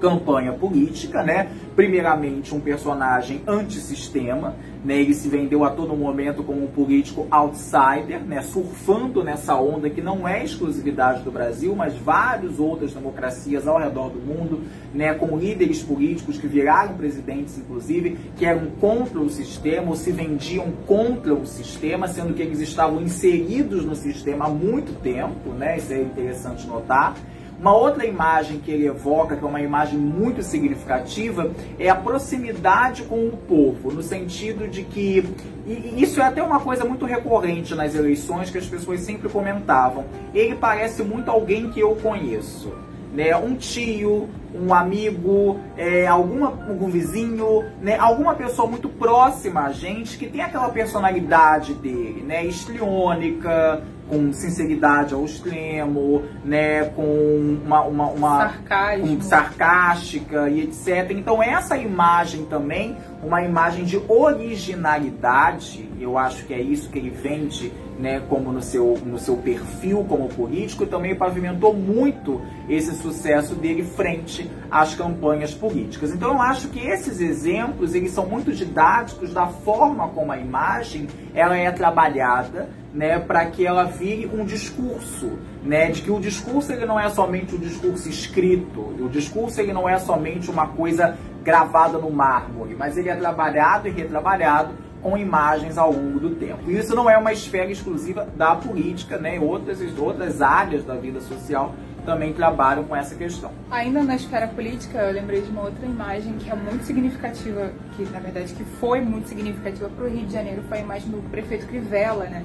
campanha 0.00 0.52
política, 0.52 1.22
né? 1.22 1.50
Primeiramente, 1.74 2.54
um 2.54 2.60
personagem 2.60 3.40
antissistema, 3.46 4.56
né? 4.84 5.00
Ele 5.00 5.14
se 5.14 5.28
vendeu 5.28 5.64
a 5.64 5.70
todo 5.70 5.96
momento 5.96 6.42
como 6.42 6.64
um 6.64 6.66
político 6.66 7.26
outsider, 7.30 8.22
né? 8.24 8.42
Surfando 8.42 9.22
nessa 9.22 9.54
onda 9.56 9.88
que 9.90 10.00
não 10.00 10.26
é 10.26 10.44
exclusividade 10.44 11.22
do 11.22 11.30
Brasil, 11.30 11.74
mas 11.74 11.94
várias 11.94 12.58
outras 12.58 12.92
democracias 12.92 13.66
ao 13.66 13.78
redor 13.78 14.10
do 14.10 14.20
mundo, 14.20 14.62
né? 14.94 15.14
Com 15.14 15.36
líderes 15.36 15.82
políticos 15.82 16.38
que 16.38 16.46
viraram 16.46 16.94
presidentes, 16.94 17.58
inclusive, 17.58 18.18
que 18.36 18.44
eram 18.44 18.66
contra 18.80 19.20
o 19.20 19.28
sistema 19.28 19.88
ou 19.88 19.96
se 19.96 20.12
vendiam 20.12 20.72
contra 20.86 21.34
o 21.34 21.46
sistema, 21.46 22.08
sendo 22.08 22.34
que 22.34 22.42
eles 22.42 22.60
estavam 22.60 23.00
inseridos 23.02 23.84
no 23.84 23.94
sistema 23.94 24.46
há 24.46 24.48
muito 24.48 25.00
tempo, 25.00 25.50
né? 25.50 25.78
Isso 25.78 25.92
é 25.92 26.02
interessante 26.02 26.66
notar. 26.66 27.14
Uma 27.60 27.74
outra 27.74 28.06
imagem 28.06 28.60
que 28.60 28.70
ele 28.70 28.86
evoca, 28.86 29.36
que 29.36 29.44
é 29.44 29.48
uma 29.48 29.60
imagem 29.60 29.98
muito 29.98 30.44
significativa, 30.44 31.50
é 31.76 31.88
a 31.88 31.94
proximidade 31.94 33.02
com 33.02 33.26
o 33.26 33.36
povo, 33.36 33.90
no 33.90 34.00
sentido 34.00 34.68
de 34.68 34.84
que, 34.84 35.24
e 35.66 36.00
isso 36.00 36.20
é 36.20 36.24
até 36.24 36.40
uma 36.40 36.60
coisa 36.60 36.84
muito 36.84 37.04
recorrente 37.04 37.74
nas 37.74 37.96
eleições, 37.96 38.48
que 38.48 38.58
as 38.58 38.66
pessoas 38.66 39.00
sempre 39.00 39.28
comentavam, 39.28 40.04
ele 40.32 40.54
parece 40.54 41.02
muito 41.02 41.30
alguém 41.30 41.68
que 41.70 41.80
eu 41.80 41.96
conheço. 41.96 42.72
Né, 43.12 43.34
um 43.34 43.56
tio, 43.56 44.28
um 44.54 44.72
amigo, 44.72 45.58
é, 45.78 46.06
alguma, 46.06 46.48
algum 46.48 46.88
vizinho, 46.88 47.64
né, 47.80 47.96
alguma 47.98 48.34
pessoa 48.34 48.68
muito 48.68 48.86
próxima 48.86 49.62
a 49.62 49.72
gente 49.72 50.18
que 50.18 50.26
tem 50.26 50.42
aquela 50.42 50.68
personalidade 50.68 51.72
dele, 51.72 52.22
né, 52.22 52.44
histriônica, 52.44 53.82
com 54.08 54.32
sinceridade 54.32 55.14
ao 55.14 55.24
extremo, 55.24 56.22
né, 56.44 56.84
com 56.84 57.58
uma, 57.64 57.82
uma, 57.82 58.06
uma 58.06 58.54
com 59.00 59.20
sarcástica 59.20 60.48
e 60.48 60.62
etc. 60.62 61.10
Então 61.10 61.42
essa 61.42 61.76
imagem 61.76 62.44
também, 62.46 62.96
uma 63.22 63.42
imagem 63.42 63.84
de 63.84 64.00
originalidade, 64.08 65.88
eu 66.00 66.16
acho 66.16 66.44
que 66.44 66.54
é 66.54 66.60
isso 66.60 66.88
que 66.90 66.98
ele 66.98 67.10
vende, 67.10 67.72
né, 67.98 68.22
como 68.28 68.52
no 68.52 68.62
seu, 68.62 68.96
no 69.04 69.18
seu 69.18 69.36
perfil 69.36 70.04
como 70.08 70.28
político, 70.28 70.86
também 70.86 71.14
pavimentou 71.14 71.74
muito 71.74 72.40
esse 72.68 72.94
sucesso 72.94 73.54
dele 73.54 73.82
frente 73.82 74.50
às 74.70 74.94
campanhas 74.94 75.52
políticas. 75.52 76.12
Então 76.12 76.32
eu 76.32 76.40
acho 76.40 76.68
que 76.68 76.78
esses 76.78 77.20
exemplos, 77.20 77.94
eles 77.94 78.12
são 78.12 78.26
muito 78.26 78.52
didáticos 78.52 79.32
da 79.34 79.46
forma 79.46 80.08
como 80.08 80.30
a 80.32 80.38
imagem 80.38 81.08
ela 81.34 81.56
é 81.56 81.70
trabalhada, 81.70 82.68
né, 82.98 83.16
para 83.16 83.46
que 83.46 83.64
ela 83.64 83.84
vire 83.84 84.26
um 84.26 84.44
discurso, 84.44 85.38
né, 85.62 85.88
de 85.88 86.02
que 86.02 86.10
o 86.10 86.18
discurso 86.18 86.72
ele 86.72 86.84
não 86.84 86.98
é 86.98 87.08
somente 87.08 87.54
um 87.54 87.58
discurso 87.58 88.08
escrito, 88.08 88.80
o 88.80 89.08
discurso 89.08 89.60
ele 89.60 89.72
não 89.72 89.88
é 89.88 89.96
somente 90.00 90.50
uma 90.50 90.66
coisa 90.66 91.16
gravada 91.44 91.96
no 91.96 92.10
mármore, 92.10 92.74
mas 92.76 92.96
ele 92.96 93.08
é 93.08 93.14
trabalhado 93.14 93.86
e 93.86 93.92
retrabalhado 93.92 94.74
com 95.00 95.16
imagens 95.16 95.78
ao 95.78 95.92
longo 95.92 96.18
do 96.18 96.30
tempo. 96.30 96.68
Isso 96.68 96.92
não 96.96 97.08
é 97.08 97.16
uma 97.16 97.32
esfera 97.32 97.70
exclusiva 97.70 98.26
da 98.36 98.56
política, 98.56 99.16
né? 99.16 99.38
Outras, 99.38 99.78
outras 99.96 100.42
áreas 100.42 100.84
da 100.84 100.96
vida 100.96 101.20
social 101.20 101.76
também 102.04 102.32
trabalham 102.32 102.82
com 102.82 102.96
essa 102.96 103.14
questão. 103.14 103.52
Ainda 103.70 104.02
na 104.02 104.16
esfera 104.16 104.48
política, 104.48 104.98
eu 104.98 105.12
lembrei 105.12 105.42
de 105.42 105.50
uma 105.50 105.62
outra 105.62 105.86
imagem 105.86 106.32
que 106.32 106.50
é 106.50 106.54
muito 106.56 106.82
significativa, 106.82 107.70
que 107.96 108.02
na 108.06 108.18
verdade 108.18 108.52
que 108.54 108.64
foi 108.64 109.00
muito 109.00 109.28
significativa 109.28 109.88
para 109.88 110.04
o 110.04 110.08
Rio 110.08 110.26
de 110.26 110.32
Janeiro, 110.32 110.64
foi 110.68 110.78
a 110.78 110.80
imagem 110.80 111.08
do 111.10 111.22
prefeito 111.30 111.68
Crivella, 111.68 112.24
né? 112.24 112.44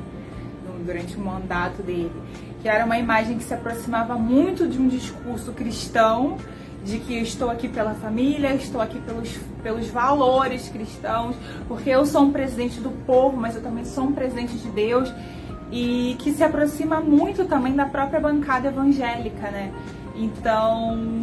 Durante 0.83 1.15
o 1.15 1.19
mandato 1.19 1.81
dele, 1.81 2.11
que 2.61 2.67
era 2.67 2.85
uma 2.85 2.97
imagem 2.97 3.37
que 3.37 3.43
se 3.43 3.53
aproximava 3.53 4.15
muito 4.15 4.67
de 4.67 4.79
um 4.79 4.87
discurso 4.87 5.51
cristão, 5.51 6.37
de 6.83 6.99
que 6.99 7.13
estou 7.19 7.49
aqui 7.49 7.67
pela 7.67 7.93
família, 7.93 8.53
estou 8.53 8.81
aqui 8.81 8.99
pelos, 8.99 9.37
pelos 9.61 9.87
valores 9.87 10.67
cristãos, 10.69 11.35
porque 11.67 11.89
eu 11.89 12.05
sou 12.05 12.23
um 12.23 12.31
presidente 12.31 12.79
do 12.79 12.91
povo, 13.05 13.37
mas 13.37 13.55
eu 13.55 13.61
também 13.61 13.85
sou 13.85 14.05
um 14.05 14.11
presidente 14.11 14.57
de 14.57 14.69
Deus 14.69 15.11
e 15.71 16.15
que 16.19 16.31
se 16.31 16.43
aproxima 16.43 16.99
muito 16.99 17.45
também 17.45 17.73
da 17.73 17.85
própria 17.85 18.19
bancada 18.19 18.67
evangélica, 18.67 19.49
né? 19.49 19.73
Então, 20.15 21.21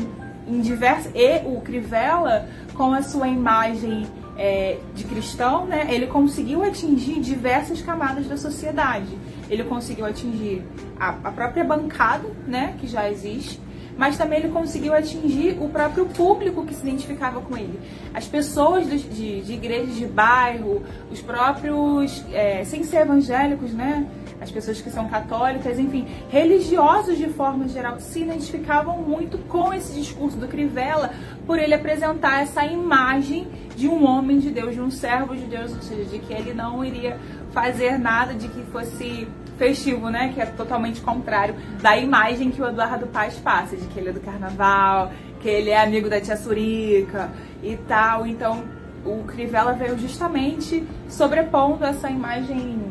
em 0.49 0.61
diversos 0.61 1.13
e 1.15 1.47
o 1.47 1.61
Crivella 1.61 2.49
com 2.75 2.93
a 2.93 3.03
sua 3.03 3.29
imagem 3.29 4.07
é, 4.37 4.79
de 4.95 5.05
cristão, 5.05 5.67
né? 5.67 5.87
Ele 5.91 6.07
conseguiu 6.07 6.65
atingir 6.65 7.21
diversas 7.21 7.81
camadas 7.83 8.27
da 8.27 8.37
sociedade. 8.37 9.17
Ele 9.51 9.65
conseguiu 9.65 10.07
atingir 10.07 10.63
a, 10.99 11.09
a 11.25 11.33
própria 11.33 11.65
bancada, 11.65 12.29
né? 12.47 12.75
Que 12.81 12.87
já 12.87 13.11
existe 13.11 13.61
mas 14.01 14.17
também 14.17 14.39
ele 14.39 14.49
conseguiu 14.49 14.95
atingir 14.95 15.59
o 15.61 15.69
próprio 15.69 16.07
público 16.07 16.65
que 16.65 16.75
se 16.75 16.81
identificava 16.81 17.39
com 17.43 17.55
ele. 17.55 17.79
As 18.15 18.27
pessoas 18.27 18.89
de, 18.89 18.99
de, 18.99 19.43
de 19.43 19.53
igrejas 19.53 19.95
de 19.95 20.07
bairro, 20.07 20.83
os 21.11 21.21
próprios, 21.21 22.25
é, 22.33 22.65
sem 22.65 22.83
ser 22.83 23.03
evangélicos, 23.03 23.75
né? 23.75 24.07
As 24.41 24.51
pessoas 24.51 24.81
que 24.81 24.89
são 24.89 25.07
católicas, 25.07 25.79
enfim, 25.79 26.07
religiosos 26.31 27.19
de 27.19 27.29
forma 27.29 27.69
geral, 27.69 28.01
se 28.01 28.21
identificavam 28.21 28.97
muito 29.03 29.37
com 29.37 29.71
esse 29.75 29.93
discurso 29.93 30.39
do 30.39 30.49
Crivella, 30.49 31.13
por 31.47 31.59
ele 31.59 31.75
apresentar 31.75 32.43
essa 32.43 32.65
imagem 32.65 33.47
de 33.81 33.89
um 33.89 34.07
homem 34.07 34.39
de 34.39 34.51
Deus, 34.51 34.75
de 34.75 34.81
um 34.81 34.91
servo 34.91 35.35
de 35.35 35.47
Deus, 35.47 35.73
ou 35.73 35.81
seja, 35.81 36.05
de 36.05 36.19
que 36.19 36.35
ele 36.35 36.53
não 36.53 36.85
iria 36.85 37.19
fazer 37.51 37.99
nada 37.99 38.35
de 38.35 38.47
que 38.47 38.63
fosse 38.65 39.27
festivo, 39.57 40.11
né? 40.11 40.33
Que 40.35 40.43
é 40.43 40.45
totalmente 40.45 41.01
contrário 41.01 41.55
da 41.81 41.97
imagem 41.97 42.51
que 42.51 42.61
o 42.61 42.69
Eduardo 42.69 43.07
Paz 43.07 43.37
passa, 43.37 43.79
de 43.79 43.87
que 43.87 43.99
ele 43.99 44.11
é 44.11 44.13
do 44.13 44.21
carnaval, 44.21 45.11
que 45.41 45.49
ele 45.49 45.71
é 45.71 45.81
amigo 45.83 46.11
da 46.11 46.21
tia 46.21 46.37
Surica 46.37 47.31
e 47.63 47.75
tal. 47.89 48.27
Então 48.27 48.65
o 49.03 49.25
Crivella 49.25 49.73
veio 49.73 49.99
justamente 49.99 50.87
sobrepondo 51.09 51.83
essa 51.83 52.11
imagem 52.11 52.90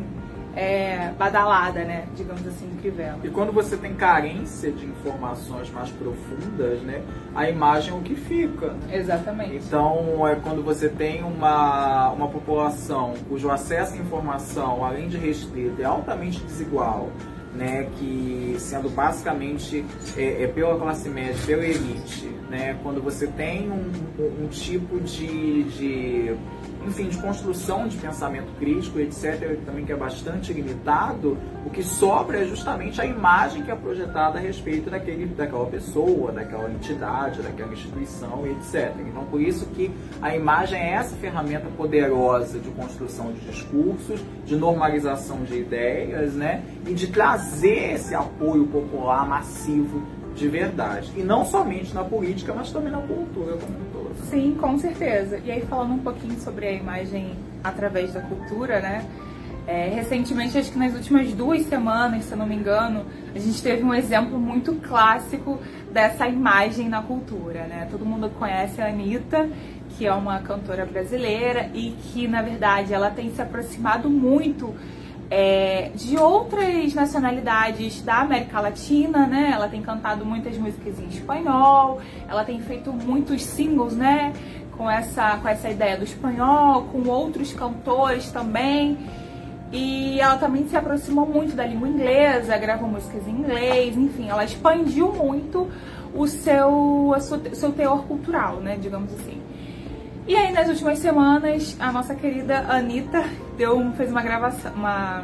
é, 0.56 1.12
badalada, 1.18 1.84
né? 1.84 2.08
Digamos 2.16 2.46
assim, 2.46 2.70
Crivella. 2.82 3.20
E 3.24 3.30
quando 3.30 3.52
você 3.52 3.78
tem 3.78 3.94
carência 3.94 4.72
de 4.72 4.86
informações 4.86 5.70
mais 5.72 5.90
profundas, 5.92 6.82
né? 6.82 7.02
A 7.36 7.50
imagem 7.50 7.94
é 7.94 7.98
o 7.98 8.02
que 8.02 8.16
fica. 8.16 8.76
Exatamente. 8.92 9.56
Então, 9.56 10.28
é 10.28 10.36
quando 10.36 10.64
você 10.64 10.90
tem 10.90 11.24
uma, 11.24 12.12
uma 12.12 12.28
população 12.28 13.14
cujo 13.28 13.50
acesso 13.50 13.94
à 13.94 13.98
informação, 13.98 14.84
além 14.84 15.08
de 15.08 15.18
restrito, 15.18 15.82
é 15.82 15.86
altamente 15.86 16.44
desigual, 16.44 17.10
né, 17.54 17.88
que 17.98 18.56
sendo 18.60 18.90
basicamente 18.90 19.84
é, 20.16 20.44
é, 20.44 20.48
pela 20.48 20.78
classe 20.78 21.10
média, 21.10 21.36
pela 21.46 21.66
elite, 21.66 22.28
né, 22.50 22.78
quando 22.84 23.02
você 23.02 23.28
tem 23.28 23.70
um, 23.70 23.92
um 24.44 24.48
tipo 24.48 25.00
de, 25.00 25.64
de 25.64 26.36
enfim, 26.86 27.10
de 27.10 27.18
construção 27.18 27.88
de 27.88 27.98
pensamento 27.98 28.52
crítico, 28.58 29.00
etc., 29.00 29.58
também 29.66 29.86
que 29.86 29.92
é 29.92 29.96
bastante 29.96 30.54
limitado, 30.54 31.38
o 31.66 31.70
que 31.70 31.84
sobra 31.84 32.40
é 32.42 32.46
justamente 32.46 33.02
a 33.02 33.06
imagem 33.06 33.64
que 33.64 33.72
é 33.72 33.76
projetada 33.76 34.40
a 34.40 34.42
respeito 34.42 34.90
daquele, 34.90 35.26
daquela 35.26 35.66
pessoa, 35.66 36.32
daquela 36.32 36.70
entidade, 36.70 37.42
daquela 37.42 37.74
instituição, 37.74 38.46
etc. 38.48 38.94
Então, 39.08 39.26
por 39.26 39.42
isso 39.42 39.66
que 39.68 39.92
a 40.22 40.36
imagem 40.36 40.80
é 40.80 40.94
essa 40.94 41.16
ferramenta 41.18 41.68
poderosa 41.76 42.60
de 42.60 42.70
construção 42.70 43.32
de 43.34 43.40
discursos, 43.42 44.22
de 44.46 44.56
normalização 44.56 45.44
de 45.44 45.60
ideias, 45.60 46.34
né, 46.34 46.64
e 46.88 46.94
de 46.94 47.08
trazer 47.08 47.94
esse 47.94 48.16
apoio 48.16 48.66
popular 48.68 49.28
massivo 49.28 50.02
de 50.36 50.48
verdade. 50.48 51.12
E 51.18 51.22
não 51.22 51.44
somente 51.44 51.94
na 51.94 52.04
política, 52.04 52.54
mas 52.54 52.72
também 52.72 52.92
na 52.92 53.02
cultura 53.02 53.58
como 53.58 53.89
Sim, 54.30 54.56
com 54.60 54.78
certeza. 54.78 55.40
E 55.44 55.52
aí 55.52 55.62
falando 55.62 55.94
um 55.94 56.00
pouquinho 56.00 56.40
sobre 56.40 56.68
a 56.68 56.72
imagem 56.72 57.36
através 57.64 58.14
da 58.14 58.22
cultura, 58.22 58.80
né? 58.80 59.06
É, 59.68 59.88
recentemente, 59.90 60.58
acho 60.58 60.72
que 60.72 60.80
nas 60.80 60.96
últimas 60.96 61.32
duas 61.34 61.62
semanas, 61.64 62.26
se 62.26 62.32
eu 62.32 62.38
não 62.38 62.46
me 62.48 62.56
engano, 62.56 63.06
a 63.36 63.38
gente 63.38 63.62
teve 63.62 63.84
um 63.84 63.94
exemplo 63.94 64.40
muito 64.40 64.74
clássico 64.76 65.60
dessa 65.92 66.28
imagem 66.28 66.90
na 66.90 67.04
cultura, 67.04 67.68
né? 67.68 67.88
Todo 67.92 68.04
mundo 68.04 68.32
conhece 68.32 68.82
a 68.82 68.88
Anitta, 68.88 69.48
que 69.90 70.08
é 70.08 70.14
uma 70.14 70.40
cantora 70.40 70.86
brasileira 70.86 71.70
e 71.74 71.92
que, 71.92 72.28
na 72.28 72.42
verdade, 72.42 72.94
ela 72.94 73.12
tem 73.12 73.32
se 73.32 73.42
aproximado 73.42 74.10
muito 74.10 74.74
é, 75.30 75.92
de 75.94 76.18
outras 76.18 76.94
nacionalidades 76.94 78.02
da 78.02 78.22
América 78.22 78.60
Latina, 78.60 79.28
né? 79.28 79.52
Ela 79.54 79.68
tem 79.68 79.82
cantado 79.82 80.26
muitas 80.26 80.58
músicas 80.58 81.00
em 81.00 81.08
espanhol, 81.08 82.00
ela 82.28 82.44
tem 82.44 82.60
feito 82.60 82.92
muitos 82.92 83.44
singles, 83.44 83.96
né? 83.96 84.34
Com 84.76 84.90
essa, 84.90 85.38
com 85.38 85.48
essa 85.48 85.70
ideia 85.70 85.98
do 85.98 86.04
espanhol, 86.04 86.84
com 86.92 87.08
outros 87.08 87.54
cantores 87.54 88.32
também. 88.32 88.98
E 89.72 90.20
ela 90.20 90.38
também 90.38 90.68
se 90.68 90.76
aproximou 90.76 91.28
muito 91.28 91.56
da 91.56 91.66
língua 91.66 91.88
inglesa, 91.88 92.58
gravou 92.58 92.90
músicas 92.90 93.28
em 93.28 93.32
inglês, 93.32 93.96
enfim, 93.96 94.28
ela 94.28 94.44
expandiu 94.44 95.14
muito 95.14 95.70
o 96.12 96.26
seu, 96.28 97.12
o 97.12 97.20
seu 97.54 97.72
teor 97.72 98.04
cultural, 98.06 98.56
né? 98.56 98.78
Digamos 98.82 99.14
assim. 99.14 99.39
E 100.30 100.36
aí, 100.36 100.52
nas 100.52 100.68
últimas 100.70 101.00
semanas, 101.00 101.76
a 101.80 101.92
nossa 101.92 102.14
querida 102.14 102.60
Anitta 102.70 103.24
deu, 103.58 103.92
fez 103.94 104.12
uma 104.12 104.22
gravação, 104.22 104.72
uma, 104.74 105.24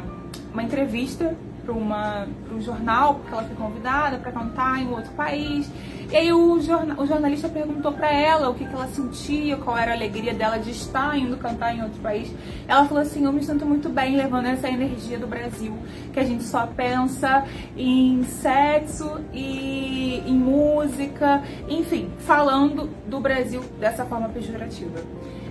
uma 0.52 0.64
entrevista 0.64 1.32
para 1.66 2.54
um 2.54 2.60
jornal, 2.60 3.16
porque 3.16 3.32
ela 3.32 3.42
foi 3.42 3.56
convidada 3.56 4.18
para 4.18 4.30
cantar 4.30 4.80
em 4.80 4.88
outro 4.88 5.10
país. 5.12 5.68
E 6.10 6.16
aí 6.16 6.32
o, 6.32 6.60
jorna, 6.60 6.94
o 7.00 7.04
jornalista 7.04 7.48
perguntou 7.48 7.90
para 7.90 8.12
ela 8.12 8.48
o 8.48 8.54
que, 8.54 8.64
que 8.64 8.72
ela 8.72 8.86
sentia, 8.86 9.56
qual 9.56 9.76
era 9.76 9.90
a 9.90 9.94
alegria 9.94 10.32
dela 10.32 10.56
de 10.56 10.70
estar 10.70 11.18
indo 11.18 11.36
cantar 11.36 11.74
em 11.74 11.82
outro 11.82 12.00
país. 12.00 12.32
Ela 12.68 12.84
falou 12.86 13.02
assim: 13.02 13.24
Eu 13.24 13.32
me 13.32 13.42
sinto 13.42 13.66
muito 13.66 13.88
bem 13.88 14.16
levando 14.16 14.46
essa 14.46 14.68
energia 14.68 15.18
do 15.18 15.26
Brasil, 15.26 15.76
que 16.12 16.20
a 16.20 16.24
gente 16.24 16.44
só 16.44 16.66
pensa 16.66 17.44
em 17.76 18.22
sexo 18.22 19.20
e 19.32 20.22
em 20.24 20.34
música, 20.34 21.42
enfim, 21.68 22.08
falando 22.18 22.88
do 23.06 23.18
Brasil 23.18 23.62
dessa 23.80 24.04
forma 24.04 24.28
pejorativa. 24.28 25.00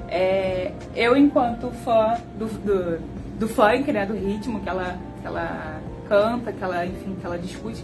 É, 0.07 0.71
eu, 0.95 1.17
enquanto 1.17 1.69
fã 1.83 2.15
do, 2.37 2.45
do, 2.45 2.99
do 3.39 3.47
funk, 3.49 3.91
né, 3.91 4.05
do 4.05 4.13
ritmo 4.13 4.61
que 4.61 4.69
ela, 4.69 4.97
que 5.19 5.27
ela 5.27 5.74
canta, 6.07 6.51
que 6.51 6.63
ela, 6.63 6.85
enfim, 6.85 7.15
que 7.19 7.25
ela 7.25 7.37
discute, 7.37 7.83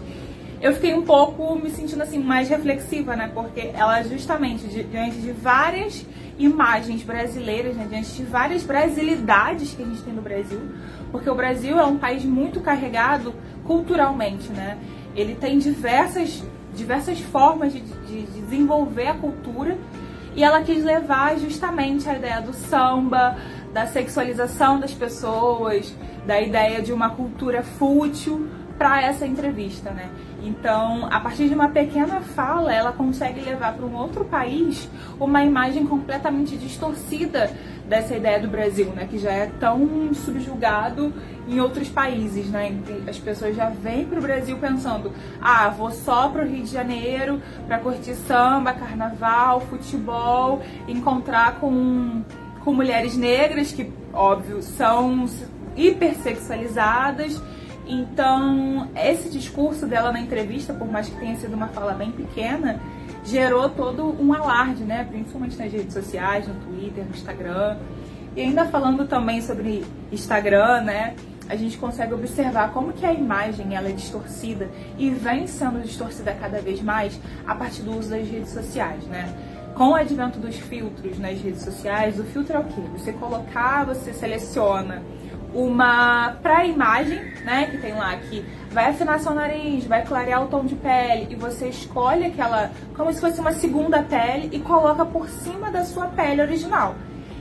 eu 0.60 0.72
fiquei 0.74 0.94
um 0.94 1.02
pouco 1.02 1.56
me 1.56 1.70
sentindo 1.70 2.02
assim 2.02 2.20
mais 2.20 2.48
reflexiva, 2.48 3.16
né? 3.16 3.30
Porque 3.34 3.72
ela 3.74 4.00
justamente 4.02 4.66
diante 4.66 5.18
de 5.18 5.32
várias 5.32 6.06
imagens 6.38 7.02
brasileiras, 7.02 7.76
né? 7.76 7.86
diante 7.88 8.12
de 8.12 8.22
várias 8.24 8.62
brasilidades 8.62 9.74
que 9.74 9.82
a 9.82 9.86
gente 9.86 10.02
tem 10.02 10.14
no 10.14 10.22
Brasil, 10.22 10.60
porque 11.10 11.28
o 11.28 11.34
Brasil 11.34 11.78
é 11.78 11.84
um 11.84 11.98
país 11.98 12.24
muito 12.24 12.60
carregado 12.60 13.34
culturalmente, 13.64 14.50
né? 14.52 14.78
Ele 15.14 15.34
tem 15.34 15.58
diversas 15.58 16.42
diversas 16.74 17.20
formas 17.20 17.72
de, 17.72 17.80
de, 17.80 18.22
de 18.22 18.40
desenvolver 18.40 19.08
a 19.08 19.14
cultura 19.14 19.76
e 20.34 20.42
ela 20.42 20.62
quis 20.62 20.82
levar 20.82 21.38
justamente 21.38 22.08
a 22.08 22.16
ideia 22.16 22.40
do 22.40 22.54
samba, 22.54 23.36
da 23.72 23.86
sexualização 23.86 24.78
das 24.78 24.92
pessoas, 24.92 25.94
da 26.26 26.40
ideia 26.40 26.82
de 26.82 26.92
uma 26.92 27.10
cultura 27.10 27.62
fútil 27.62 28.48
para 28.78 29.02
essa 29.02 29.26
entrevista, 29.26 29.90
né? 29.90 30.10
Então, 30.42 31.06
a 31.10 31.20
partir 31.20 31.48
de 31.48 31.54
uma 31.54 31.68
pequena 31.68 32.20
fala, 32.20 32.74
ela 32.74 32.92
consegue 32.92 33.40
levar 33.40 33.74
para 33.74 33.86
um 33.86 33.94
outro 33.94 34.24
país 34.24 34.88
uma 35.20 35.44
imagem 35.44 35.86
completamente 35.86 36.56
distorcida 36.56 37.50
dessa 37.88 38.16
ideia 38.16 38.40
do 38.40 38.48
Brasil, 38.48 38.86
né, 38.86 39.06
que 39.08 39.18
já 39.18 39.30
é 39.30 39.50
tão 39.60 40.12
subjugado 40.14 41.12
em 41.46 41.60
outros 41.60 41.88
países, 41.88 42.48
né? 42.48 42.74
As 43.06 43.18
pessoas 43.18 43.54
já 43.54 43.68
vêm 43.68 44.04
para 44.04 44.18
o 44.18 44.22
Brasil 44.22 44.56
pensando: 44.58 45.12
"Ah, 45.40 45.68
vou 45.68 45.90
só 45.90 46.28
para 46.28 46.42
o 46.42 46.46
Rio 46.46 46.64
de 46.64 46.70
Janeiro 46.70 47.40
para 47.66 47.78
curtir 47.78 48.14
samba, 48.14 48.72
carnaval, 48.72 49.60
futebol, 49.60 50.60
encontrar 50.88 51.60
com 51.60 52.22
com 52.64 52.72
mulheres 52.72 53.16
negras 53.16 53.72
que, 53.72 53.90
óbvio, 54.12 54.62
são 54.62 55.28
hipersexualizadas 55.76 57.40
então, 57.86 58.88
esse 58.96 59.28
discurso 59.28 59.86
dela 59.86 60.12
na 60.12 60.20
entrevista, 60.20 60.72
por 60.72 60.90
mais 60.90 61.08
que 61.08 61.16
tenha 61.18 61.36
sido 61.36 61.54
uma 61.54 61.68
fala 61.68 61.92
bem 61.92 62.12
pequena, 62.12 62.80
gerou 63.24 63.68
todo 63.68 64.16
um 64.20 64.32
alarde, 64.32 64.84
né? 64.84 65.04
Principalmente 65.08 65.56
nas 65.58 65.72
redes 65.72 65.92
sociais, 65.92 66.46
no 66.46 66.54
Twitter, 66.54 67.04
no 67.04 67.10
Instagram. 67.10 67.76
E 68.36 68.40
ainda 68.40 68.64
falando 68.66 69.06
também 69.06 69.42
sobre 69.42 69.84
Instagram, 70.10 70.82
né? 70.82 71.14
A 71.48 71.56
gente 71.56 71.76
consegue 71.76 72.14
observar 72.14 72.72
como 72.72 72.92
que 72.92 73.04
a 73.04 73.12
imagem 73.12 73.74
ela 73.74 73.88
é 73.88 73.92
distorcida 73.92 74.70
e 74.96 75.10
vem 75.10 75.46
sendo 75.46 75.82
distorcida 75.82 76.32
cada 76.32 76.60
vez 76.60 76.80
mais 76.80 77.18
a 77.46 77.54
partir 77.54 77.82
do 77.82 77.98
uso 77.98 78.10
das 78.10 78.26
redes 78.26 78.50
sociais, 78.50 79.04
né? 79.04 79.28
Com 79.74 79.90
o 79.90 79.94
advento 79.94 80.38
dos 80.38 80.56
filtros 80.56 81.18
nas 81.18 81.40
redes 81.40 81.62
sociais, 81.62 82.18
o 82.18 82.24
filtro 82.24 82.56
é 82.56 82.60
o 82.60 82.64
quê? 82.64 82.82
Você 82.96 83.12
colocar, 83.12 83.84
você 83.84 84.12
seleciona 84.12 85.02
uma 85.54 86.36
pré-imagem, 86.42 87.20
né, 87.44 87.66
que 87.70 87.78
tem 87.78 87.94
lá 87.94 88.16
que 88.16 88.44
vai 88.70 88.90
afinar 88.90 89.20
seu 89.20 89.34
nariz, 89.34 89.84
vai 89.84 90.04
clarear 90.04 90.42
o 90.42 90.46
tom 90.46 90.64
de 90.64 90.74
pele 90.74 91.28
e 91.30 91.34
você 91.34 91.68
escolhe 91.68 92.24
aquela 92.24 92.70
como 92.96 93.12
se 93.12 93.20
fosse 93.20 93.38
uma 93.40 93.52
segunda 93.52 94.02
pele 94.02 94.48
e 94.52 94.60
coloca 94.60 95.04
por 95.04 95.28
cima 95.28 95.70
da 95.70 95.84
sua 95.84 96.06
pele 96.06 96.40
original. 96.40 96.94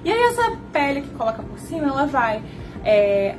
E 0.03 0.11
aí 0.11 0.23
essa 0.23 0.57
pele 0.73 1.01
que 1.01 1.09
coloca 1.09 1.43
por 1.43 1.59
cima, 1.59 1.87
ela 1.87 2.05
vai 2.05 2.43
é, 2.83 3.35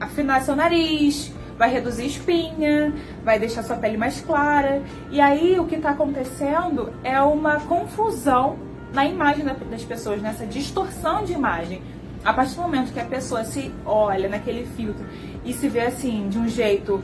afinar 0.00 0.42
seu 0.42 0.56
nariz, 0.56 1.32
vai 1.58 1.70
reduzir 1.70 2.06
espinha, 2.06 2.94
vai 3.24 3.38
deixar 3.38 3.62
sua 3.64 3.76
pele 3.76 3.96
mais 3.96 4.20
clara. 4.20 4.80
E 5.10 5.20
aí 5.20 5.58
o 5.58 5.66
que 5.66 5.74
está 5.74 5.90
acontecendo 5.90 6.92
é 7.02 7.20
uma 7.20 7.60
confusão 7.60 8.56
na 8.94 9.04
imagem 9.04 9.44
das 9.44 9.84
pessoas, 9.84 10.22
nessa 10.22 10.46
distorção 10.46 11.24
de 11.24 11.32
imagem. 11.32 11.82
A 12.24 12.32
partir 12.32 12.54
do 12.54 12.62
momento 12.62 12.92
que 12.92 13.00
a 13.00 13.04
pessoa 13.04 13.44
se 13.44 13.72
olha 13.84 14.28
naquele 14.28 14.66
filtro 14.66 15.04
e 15.44 15.52
se 15.52 15.68
vê 15.68 15.80
assim, 15.80 16.28
de 16.28 16.38
um 16.38 16.48
jeito 16.48 17.02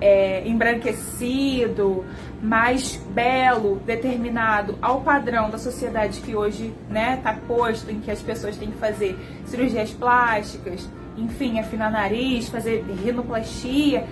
é, 0.00 0.46
embranquecido, 0.46 2.04
mais 2.42 2.96
belo, 3.10 3.76
determinado 3.86 4.78
ao 4.82 5.00
padrão 5.00 5.48
da 5.48 5.58
sociedade 5.58 6.20
que 6.20 6.34
hoje 6.34 6.74
né, 6.90 7.18
tá 7.22 7.34
posto, 7.46 7.90
em 7.90 8.00
que 8.00 8.10
as 8.10 8.20
pessoas 8.20 8.56
têm 8.56 8.70
que 8.70 8.76
fazer 8.76 9.18
cirurgias 9.46 9.90
plásticas, 9.90 10.88
enfim, 11.16 11.58
afinar 11.58 11.90
nariz, 11.90 12.48
fazer 12.48 12.84
rinoplastia, 13.04 14.06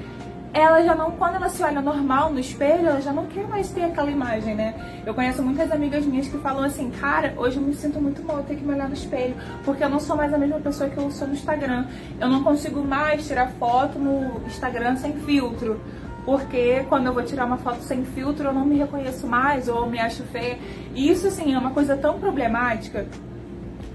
ela 0.54 0.82
já 0.82 0.94
não, 0.94 1.12
quando 1.12 1.36
ela 1.36 1.48
se 1.48 1.62
olha 1.62 1.80
normal 1.80 2.30
no 2.30 2.38
espelho, 2.38 2.86
ela 2.86 3.00
já 3.00 3.12
não 3.12 3.24
quer 3.26 3.48
mais 3.48 3.70
ter 3.70 3.84
aquela 3.84 4.10
imagem, 4.10 4.54
né? 4.54 4.74
Eu 5.06 5.14
conheço 5.14 5.42
muitas 5.42 5.72
amigas 5.72 6.04
minhas 6.04 6.28
que 6.28 6.36
falam 6.38 6.64
assim, 6.64 6.90
cara, 6.90 7.32
hoje 7.38 7.56
eu 7.56 7.62
me 7.62 7.74
sinto 7.74 7.98
muito 7.98 8.22
mal 8.22 8.42
ter 8.42 8.56
que 8.56 8.64
me 8.64 8.74
olhar 8.74 8.86
no 8.86 8.94
espelho, 8.94 9.34
porque 9.64 9.82
eu 9.82 9.88
não 9.88 9.98
sou 9.98 10.14
mais 10.14 10.32
a 10.32 10.36
mesma 10.36 10.60
pessoa 10.60 10.90
que 10.90 10.98
eu 10.98 11.10
sou 11.10 11.26
no 11.26 11.32
Instagram. 11.32 11.86
Eu 12.20 12.28
não 12.28 12.42
consigo 12.44 12.84
mais 12.84 13.26
tirar 13.26 13.48
foto 13.52 13.98
no 13.98 14.46
Instagram 14.46 14.96
sem 14.96 15.14
filtro. 15.20 15.80
Porque 16.24 16.84
quando 16.88 17.06
eu 17.06 17.14
vou 17.14 17.24
tirar 17.24 17.46
uma 17.46 17.56
foto 17.56 17.80
sem 17.80 18.04
filtro, 18.04 18.46
eu 18.46 18.52
não 18.52 18.64
me 18.64 18.76
reconheço 18.76 19.26
mais 19.26 19.68
ou 19.68 19.86
me 19.86 19.98
acho 19.98 20.22
feia. 20.24 20.58
E 20.94 21.10
isso, 21.10 21.26
assim, 21.26 21.52
é 21.54 21.58
uma 21.58 21.70
coisa 21.70 21.96
tão 21.96 22.20
problemática. 22.20 23.06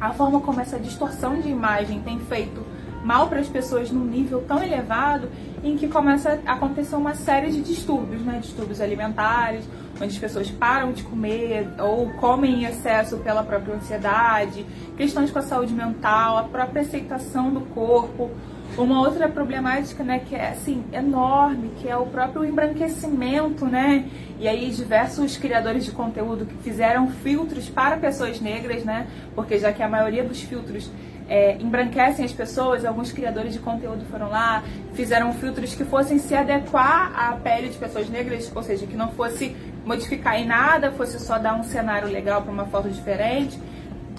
A 0.02 0.12
forma 0.12 0.42
como 0.42 0.60
essa 0.60 0.78
distorção 0.78 1.40
de 1.40 1.50
imagem 1.50 2.02
tem 2.02 2.20
feito 2.20 2.66
mal 3.08 3.30
para 3.30 3.40
as 3.40 3.48
pessoas 3.48 3.90
num 3.90 4.04
nível 4.04 4.44
tão 4.46 4.62
elevado 4.62 5.30
em 5.64 5.78
que 5.78 5.88
começa 5.88 6.42
a 6.46 6.54
acontecer 6.54 6.98
uma 6.98 7.16
série 7.16 7.50
de 7.50 7.62
distúrbios, 7.62 8.22
né? 8.22 8.40
Distúrbios 8.42 8.82
alimentares, 8.82 9.64
onde 9.96 10.14
as 10.14 10.18
pessoas 10.18 10.52
param 10.52 10.92
de 10.92 11.04
comer 11.04 11.70
ou 11.80 12.10
comem 12.16 12.64
em 12.64 12.66
excesso 12.66 13.16
pela 13.20 13.44
própria 13.44 13.76
ansiedade, 13.76 14.66
questões 14.98 15.32
com 15.32 15.40
a 15.40 15.42
saúde 15.42 15.74
mental, 15.74 16.38
a 16.38 16.44
própria 16.44 16.82
aceitação 16.82 17.50
do 17.50 17.62
corpo. 17.62 18.30
Uma 18.78 19.00
outra 19.00 19.30
problemática, 19.30 20.04
né, 20.04 20.20
que 20.20 20.36
é 20.36 20.50
assim, 20.50 20.84
enorme, 20.92 21.72
que 21.80 21.88
é 21.88 21.96
o 21.96 22.06
próprio 22.08 22.44
embranquecimento, 22.44 23.66
né? 23.66 24.06
E 24.38 24.48
aí 24.50 24.70
diversos 24.70 25.38
criadores 25.38 25.86
de 25.86 25.92
conteúdo 25.92 26.46
que 26.46 26.56
fizeram 26.58 27.08
filtros 27.08 27.70
para 27.70 27.96
pessoas 27.96 28.42
negras, 28.42 28.84
né? 28.84 29.08
Porque 29.34 29.58
já 29.58 29.72
que 29.72 29.82
a 29.82 29.88
maioria 29.88 30.26
dos 30.26 30.42
filtros 30.42 30.92
é, 31.30 31.58
embranquecem 31.60 32.24
as 32.24 32.32
pessoas, 32.32 32.86
alguns 32.86 33.12
criadores 33.12 33.54
de 33.54 33.60
conteúdo 33.60 34.06
foram 34.10 34.30
lá, 34.30 34.64
fizeram 34.94 35.34
filtros 35.34 35.76
que 35.76 35.84
fossem 35.84 36.18
se 36.18 36.34
adequar 36.34 37.12
à 37.18 37.34
pele 37.34 37.70
de 37.70 37.78
pessoas 37.78 38.10
negras, 38.10 38.52
ou 38.54 38.64
seja, 38.64 38.86
que 38.86 38.96
não 38.96 39.12
fosse 39.12 39.56
modificar 39.86 40.40
em 40.40 40.46
nada, 40.46 40.92
fosse 40.92 41.20
só 41.20 41.38
dar 41.38 41.56
um 41.56 41.64
cenário 41.64 42.08
legal 42.08 42.42
para 42.42 42.52
uma 42.52 42.66
foto 42.66 42.90
diferente. 42.90 43.60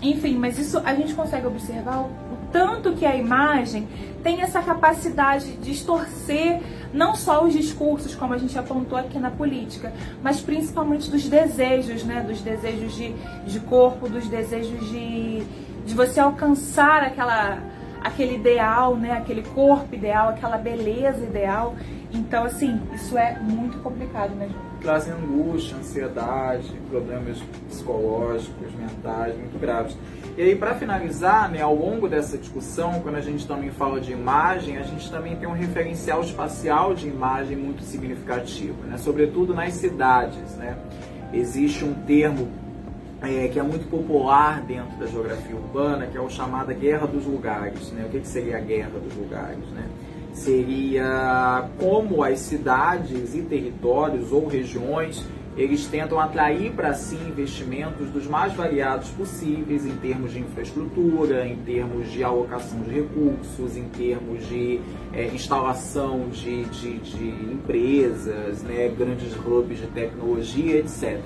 Enfim, 0.01 0.37
mas 0.37 0.59
isso 0.59 0.81
a 0.85 0.95
gente 0.95 1.15
consegue 1.15 1.47
observar 1.47 2.03
o, 2.03 2.11
tanto 2.53 2.93
que 2.93 3.05
a 3.05 3.17
imagem 3.17 3.87
tem 4.23 4.43
essa 4.43 4.63
capacidade 4.63 5.47
de 5.53 5.57
distorcer 5.59 6.61
não 6.93 7.15
só 7.15 7.45
os 7.45 7.53
discursos, 7.53 8.15
como 8.15 8.33
a 8.33 8.39
gente 8.39 8.59
apontou 8.59 8.97
aqui 8.97 9.19
na 9.19 9.31
política, 9.31 9.93
mas 10.23 10.41
principalmente 10.41 11.11
dos 11.11 11.29
desejos, 11.29 12.05
né? 12.05 12.25
Dos 12.27 12.41
desejos 12.41 12.95
de, 12.95 13.13
de 13.47 13.61
corpo, 13.61 14.09
dos 14.09 14.27
desejos 14.27 14.89
de, 14.89 15.43
de 15.89 15.95
você 15.95 16.21
alcançar 16.21 17.03
aquela, 17.03 17.59
aquele 18.03 18.35
ideal, 18.35 18.95
né? 18.95 19.13
Aquele 19.13 19.43
corpo 19.43 19.95
ideal, 19.95 20.29
aquela 20.29 20.59
beleza 20.59 21.25
ideal. 21.25 21.75
Então, 22.13 22.45
assim, 22.45 22.81
isso 22.95 23.17
é 23.17 23.39
muito 23.41 23.79
complicado, 23.79 24.35
né, 24.35 24.49
João? 24.51 24.69
Trazem 24.81 25.15
angústia, 25.15 25.77
ansiedade, 25.77 26.71
problemas 26.91 27.39
psicológicos, 27.69 28.73
mentais 28.75 29.37
muito 29.37 29.59
graves. 29.59 29.97
E 30.37 30.43
aí, 30.43 30.55
para 30.55 30.75
finalizar, 30.75 31.51
né, 31.51 31.63
ao 31.63 31.75
longo 31.75 32.07
dessa 32.07 32.37
discussão, 32.37 33.01
quando 33.01 33.17
a 33.17 33.21
gente 33.21 33.47
também 33.47 33.71
fala 33.71 33.99
de 34.01 34.13
imagem, 34.13 34.77
a 34.77 34.83
gente 34.83 35.11
também 35.11 35.37
tem 35.37 35.49
um 35.49 35.53
referencial 35.53 36.21
espacial 36.21 36.95
de 36.95 37.09
imagem 37.09 37.57
muito 37.57 37.83
significativo, 37.83 38.85
né? 38.85 38.99
sobretudo 38.99 39.55
nas 39.55 39.73
cidades. 39.73 40.55
Né? 40.57 40.77
Existe 41.33 41.85
um 41.85 41.93
termo 41.93 42.49
é, 43.23 43.49
que 43.49 43.59
é 43.59 43.63
muito 43.63 43.89
popular 43.91 44.63
dentro 44.63 44.97
da 44.99 45.07
geografia 45.07 45.57
urbana, 45.57 46.07
que 46.07 46.17
é 46.17 46.21
o 46.21 46.31
chamado 46.31 46.73
Guerra 46.75 47.07
dos 47.07 47.25
Lugares. 47.25 47.91
Né? 47.93 48.05
O 48.07 48.11
que, 48.11 48.21
que 48.21 48.29
seria 48.29 48.59
a 48.59 48.61
Guerra 48.61 48.99
dos 48.99 49.15
Lugares? 49.17 49.65
Né? 49.71 49.85
Seria 50.33 51.69
como 51.79 52.23
as 52.23 52.39
cidades 52.39 53.35
e 53.35 53.43
territórios 53.43 54.31
ou 54.31 54.47
regiões 54.47 55.27
eles 55.59 55.87
tentam 55.87 56.21
atrair 56.21 56.71
para 56.71 56.95
si 56.95 57.17
investimentos 57.17 58.09
dos 58.11 58.29
mais 58.29 58.55
variados 58.55 59.09
possíveis 59.11 59.85
em 59.85 59.97
termos 59.97 60.33
de 60.33 60.39
infraestrutura, 60.39 61.45
em 61.49 61.57
termos 61.57 62.13
de 62.13 62.23
alocação 62.23 62.81
de 62.83 62.91
recursos, 62.91 63.77
em 63.77 63.89
termos 63.89 64.47
de 64.47 64.81
é, 65.13 65.27
instalação 65.27 66.29
de, 66.29 66.65
de, 66.67 66.99
de 66.99 67.29
empresas, 67.53 68.63
né, 68.63 68.89
grandes 68.97 69.35
hubs 69.35 69.79
de 69.79 69.89
tecnologia, 69.89 70.79
etc. 70.79 71.19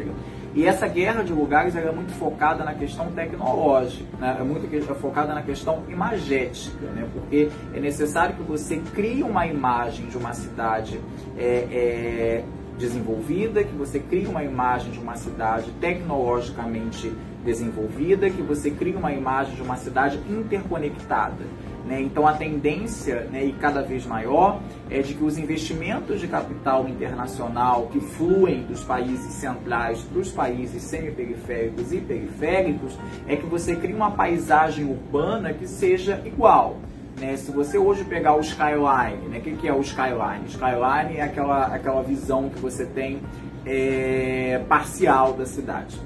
E 0.54 0.66
essa 0.66 0.86
guerra 0.86 1.22
de 1.22 1.32
lugares 1.32 1.74
é 1.74 1.90
muito 1.90 2.12
focada 2.12 2.62
na 2.62 2.74
questão 2.74 3.10
tecnológica, 3.12 4.04
né? 4.18 4.36
é 4.38 4.42
muito 4.42 4.68
é 4.74 4.94
focada 4.94 5.32
na 5.34 5.42
questão 5.42 5.82
imagética, 5.88 6.86
né? 6.88 7.08
porque 7.12 7.48
é 7.72 7.80
necessário 7.80 8.36
que 8.36 8.42
você 8.42 8.76
crie 8.94 9.22
uma 9.22 9.46
imagem 9.46 10.06
de 10.06 10.18
uma 10.18 10.34
cidade 10.34 11.00
é, 11.38 11.66
é, 11.72 12.44
desenvolvida, 12.78 13.64
que 13.64 13.74
você 13.74 13.98
crie 13.98 14.26
uma 14.26 14.44
imagem 14.44 14.90
de 14.90 14.98
uma 14.98 15.16
cidade 15.16 15.70
tecnologicamente 15.80 17.10
desenvolvida, 17.42 18.28
que 18.28 18.42
você 18.42 18.70
crie 18.70 18.94
uma 18.94 19.12
imagem 19.12 19.54
de 19.54 19.62
uma 19.62 19.76
cidade 19.76 20.18
interconectada. 20.28 21.44
Né? 21.86 22.00
Então 22.00 22.26
a 22.26 22.32
tendência, 22.32 23.26
né, 23.30 23.44
e 23.44 23.52
cada 23.54 23.82
vez 23.82 24.06
maior, 24.06 24.60
é 24.88 25.00
de 25.02 25.14
que 25.14 25.24
os 25.24 25.36
investimentos 25.36 26.20
de 26.20 26.28
capital 26.28 26.88
internacional 26.88 27.88
que 27.88 28.00
fluem 28.00 28.62
dos 28.62 28.84
países 28.84 29.32
centrais 29.34 30.00
para 30.02 30.20
os 30.20 30.30
países 30.30 30.82
semiperiféricos 30.82 31.92
e 31.92 31.98
periféricos, 31.98 32.98
é 33.26 33.36
que 33.36 33.46
você 33.46 33.74
crie 33.74 33.94
uma 33.94 34.12
paisagem 34.12 34.84
urbana 34.84 35.52
que 35.52 35.66
seja 35.66 36.22
igual. 36.24 36.76
Né? 37.20 37.36
Se 37.36 37.50
você 37.50 37.78
hoje 37.78 38.04
pegar 38.04 38.36
o 38.36 38.40
skyline, 38.40 39.28
né? 39.28 39.38
o 39.38 39.40
que, 39.40 39.56
que 39.56 39.68
é 39.68 39.72
o 39.72 39.80
skyline? 39.80 40.46
Skyline 40.46 41.16
é 41.16 41.22
aquela, 41.22 41.66
aquela 41.66 42.02
visão 42.02 42.48
que 42.48 42.58
você 42.60 42.86
tem 42.86 43.20
é, 43.66 44.60
parcial 44.68 45.32
da 45.32 45.44
cidade. 45.44 46.00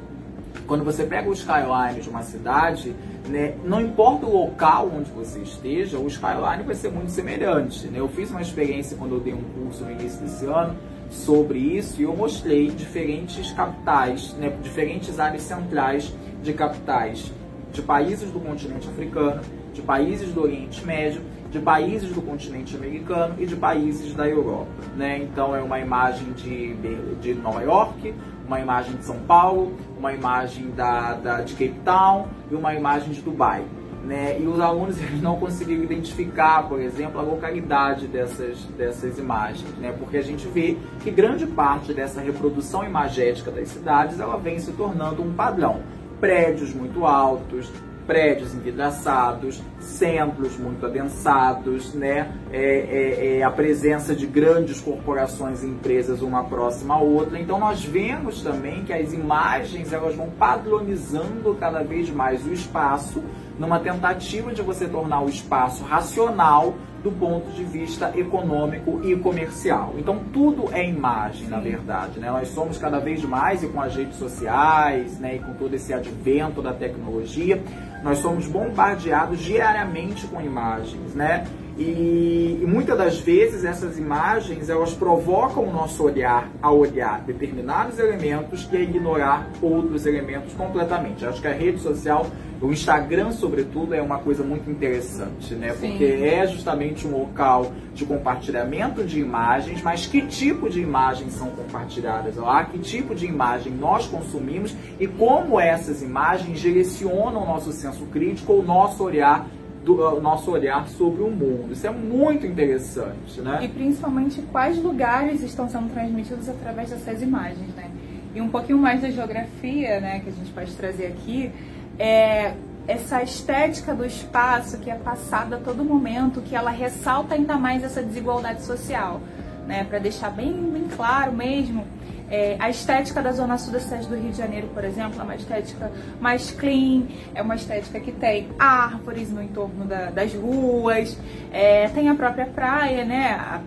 Quando 0.66 0.84
você 0.84 1.04
pega 1.04 1.28
o 1.28 1.32
skyline 1.32 2.00
de 2.00 2.08
uma 2.08 2.22
cidade, 2.22 2.94
né, 3.28 3.54
não 3.64 3.80
importa 3.80 4.26
o 4.26 4.32
local 4.32 4.90
onde 4.94 5.10
você 5.10 5.40
esteja, 5.40 5.98
o 5.98 6.06
skyline 6.06 6.62
vai 6.64 6.74
ser 6.74 6.90
muito 6.90 7.10
semelhante. 7.10 7.86
Né? 7.88 7.98
Eu 7.98 8.08
fiz 8.08 8.30
uma 8.30 8.42
experiência 8.42 8.96
quando 8.96 9.14
eu 9.14 9.20
dei 9.20 9.34
um 9.34 9.42
curso 9.42 9.84
no 9.84 9.90
início 9.90 10.20
desse 10.20 10.44
ano 10.46 10.76
sobre 11.10 11.58
isso 11.58 12.00
e 12.00 12.04
eu 12.04 12.16
mostrei 12.16 12.70
diferentes 12.70 13.52
capitais, 13.52 14.32
né, 14.34 14.56
diferentes 14.62 15.18
áreas 15.20 15.42
centrais 15.42 16.12
de 16.42 16.52
capitais 16.52 17.32
de 17.72 17.82
países 17.82 18.30
do 18.30 18.40
continente 18.40 18.88
africano, 18.88 19.42
de 19.72 19.82
países 19.82 20.32
do 20.32 20.42
Oriente 20.42 20.84
Médio, 20.84 21.20
de 21.50 21.58
países 21.58 22.10
do 22.10 22.22
continente 22.22 22.74
americano 22.74 23.34
e 23.38 23.46
de 23.46 23.54
países 23.54 24.14
da 24.14 24.26
Europa. 24.28 24.70
Né? 24.96 25.18
Então 25.18 25.54
é 25.54 25.60
uma 25.60 25.78
imagem 25.78 26.32
de, 26.32 26.74
de 27.20 27.34
Nova 27.34 27.62
York, 27.62 28.14
uma 28.46 28.60
imagem 28.60 28.96
de 28.96 29.04
São 29.04 29.18
Paulo, 29.20 29.74
uma 29.98 30.12
imagem 30.12 30.70
da, 30.70 31.14
da, 31.14 31.40
de 31.40 31.52
Cape 31.54 31.80
Town 31.84 32.28
e 32.50 32.54
uma 32.54 32.74
imagem 32.74 33.12
de 33.12 33.20
Dubai. 33.20 33.64
Né? 34.04 34.40
E 34.40 34.46
os 34.46 34.60
alunos 34.60 34.96
eles 35.02 35.20
não 35.20 35.36
conseguiram 35.38 35.82
identificar, 35.82 36.68
por 36.68 36.80
exemplo, 36.80 37.18
a 37.18 37.22
localidade 37.22 38.06
dessas, 38.06 38.58
dessas 38.76 39.18
imagens, 39.18 39.68
né? 39.78 39.92
porque 39.98 40.16
a 40.16 40.22
gente 40.22 40.46
vê 40.46 40.76
que 41.02 41.10
grande 41.10 41.46
parte 41.46 41.92
dessa 41.92 42.20
reprodução 42.20 42.84
imagética 42.84 43.50
das 43.50 43.68
cidades 43.68 44.20
ela 44.20 44.36
vem 44.36 44.58
se 44.58 44.72
tornando 44.72 45.22
um 45.22 45.32
padrão. 45.32 45.82
Prédios 46.20 46.72
muito 46.72 47.04
altos, 47.04 47.70
prédios 48.06 48.54
envidraçados, 48.54 49.62
centros 49.80 50.56
muito 50.56 50.86
adensados, 50.86 51.92
né? 51.94 52.32
É, 52.52 52.60
é, 52.60 53.38
é, 53.38 53.42
a 53.42 53.50
presença 53.50 54.14
de 54.14 54.26
grandes 54.26 54.80
corporações 54.80 55.62
e 55.62 55.66
empresas 55.66 56.22
uma 56.22 56.44
próxima 56.44 56.94
à 56.94 56.98
outra. 56.98 57.38
Então 57.38 57.58
nós 57.58 57.84
vemos 57.84 58.42
também 58.42 58.84
que 58.84 58.92
as 58.92 59.12
imagens 59.12 59.92
elas 59.92 60.14
vão 60.14 60.30
padronizando 60.30 61.54
cada 61.58 61.82
vez 61.82 62.08
mais 62.10 62.46
o 62.46 62.52
espaço 62.52 63.22
numa 63.58 63.80
tentativa 63.80 64.52
de 64.52 64.62
você 64.62 64.86
tornar 64.86 65.22
o 65.22 65.28
espaço 65.28 65.82
racional 65.84 66.74
do 67.06 67.12
ponto 67.12 67.52
de 67.52 67.62
vista 67.62 68.12
econômico 68.16 69.00
e 69.04 69.14
comercial. 69.14 69.94
Então 69.96 70.18
tudo 70.32 70.68
é 70.72 70.84
imagem, 70.84 71.46
na 71.46 71.60
verdade. 71.60 72.18
Né? 72.18 72.28
Nós 72.28 72.48
somos 72.48 72.78
cada 72.78 72.98
vez 72.98 73.22
mais, 73.22 73.62
e 73.62 73.68
com 73.68 73.80
as 73.80 73.94
redes 73.94 74.16
sociais, 74.16 75.16
né, 75.20 75.36
e 75.36 75.38
com 75.38 75.54
todo 75.54 75.72
esse 75.74 75.94
advento 75.94 76.60
da 76.60 76.72
tecnologia, 76.72 77.62
nós 78.02 78.18
somos 78.18 78.48
bombardeados 78.48 79.38
diariamente 79.38 80.26
com 80.26 80.40
imagens, 80.40 81.14
né? 81.14 81.46
E, 81.78 82.58
e, 82.62 82.66
muitas 82.66 82.96
das 82.96 83.18
vezes 83.18 83.62
essas 83.62 83.98
imagens 83.98 84.70
elas 84.70 84.94
provocam 84.94 85.64
o 85.64 85.70
nosso 85.70 86.02
olhar 86.04 86.50
a 86.62 86.70
olhar 86.70 87.20
determinados 87.20 87.98
elementos 87.98 88.66
e 88.72 88.76
a 88.76 88.80
ignorar 88.80 89.50
outros 89.60 90.06
elementos 90.06 90.54
completamente. 90.54 91.26
Acho 91.26 91.40
que 91.40 91.46
a 91.46 91.52
rede 91.52 91.78
social, 91.78 92.26
o 92.62 92.72
Instagram 92.72 93.30
sobretudo, 93.30 93.94
é 93.94 94.00
uma 94.00 94.18
coisa 94.18 94.42
muito 94.42 94.70
interessante, 94.70 95.54
né? 95.54 95.74
Sim. 95.74 95.90
Porque 95.90 96.04
é 96.04 96.46
justamente 96.46 97.06
um 97.06 97.10
local 97.10 97.70
de 97.92 98.06
compartilhamento 98.06 99.04
de 99.04 99.20
imagens, 99.20 99.82
mas 99.82 100.06
que 100.06 100.22
tipo 100.22 100.70
de 100.70 100.80
imagens 100.80 101.34
são 101.34 101.50
compartilhadas 101.50 102.36
lá, 102.36 102.64
que 102.64 102.78
tipo 102.78 103.14
de 103.14 103.26
imagem 103.26 103.74
nós 103.74 104.06
consumimos 104.06 104.74
e 104.98 105.06
como 105.06 105.60
essas 105.60 106.02
imagens 106.02 106.58
direcionam 106.58 107.42
o 107.42 107.46
nosso 107.46 107.70
senso 107.70 108.06
crítico, 108.06 108.54
o 108.54 108.62
nosso 108.62 109.04
olhar 109.04 109.46
do 109.94 110.20
nosso 110.20 110.50
olhar 110.50 110.88
sobre 110.88 111.22
o 111.22 111.30
mundo. 111.30 111.72
Isso 111.72 111.86
é 111.86 111.90
muito 111.90 112.44
interessante, 112.44 113.40
né? 113.40 113.60
E 113.62 113.68
principalmente 113.68 114.42
quais 114.50 114.82
lugares 114.82 115.42
estão 115.42 115.68
sendo 115.68 115.88
transmitidos 115.92 116.48
através 116.48 116.90
dessas 116.90 117.22
imagens, 117.22 117.72
né? 117.76 117.88
E 118.34 118.40
um 118.40 118.48
pouquinho 118.48 118.78
mais 118.78 119.00
da 119.00 119.08
geografia, 119.08 120.00
né, 120.00 120.20
que 120.20 120.28
a 120.28 120.32
gente 120.32 120.50
pode 120.50 120.72
trazer 120.74 121.06
aqui, 121.06 121.52
é 121.98 122.54
essa 122.86 123.22
estética 123.22 123.94
do 123.94 124.04
espaço 124.04 124.78
que 124.78 124.90
é 124.90 124.94
passada 124.96 125.56
a 125.56 125.58
todo 125.58 125.84
momento, 125.84 126.40
que 126.40 126.54
ela 126.54 126.70
ressalta 126.70 127.34
ainda 127.34 127.56
mais 127.56 127.82
essa 127.82 128.02
desigualdade 128.02 128.64
social, 128.64 129.20
né? 129.66 129.84
Para 129.84 129.98
deixar 129.98 130.30
bem, 130.30 130.52
bem 130.52 130.88
claro 130.88 131.32
mesmo 131.32 131.84
é, 132.30 132.56
a 132.58 132.68
estética 132.68 133.22
da 133.22 133.32
Zona 133.32 133.56
Sul 133.56 133.72
da 133.72 133.80
cidade 133.80 134.08
do 134.08 134.16
Rio 134.16 134.30
de 134.30 134.38
Janeiro, 134.38 134.68
por 134.68 134.84
exemplo, 134.84 135.20
é 135.20 135.22
uma 135.22 135.36
estética 135.36 135.90
mais 136.20 136.50
clean, 136.50 137.04
é 137.34 137.42
uma 137.42 137.54
estética 137.54 138.00
que 138.00 138.12
tem 138.12 138.48
árvores 138.58 139.30
no 139.30 139.42
entorno 139.42 139.84
da, 139.84 140.10
das 140.10 140.34
ruas, 140.34 141.16
é, 141.52 141.88
tem 141.88 142.08
a 142.08 142.14
própria 142.14 142.46
praia, 142.46 143.04
né? 143.04 143.30
A, 143.30 143.60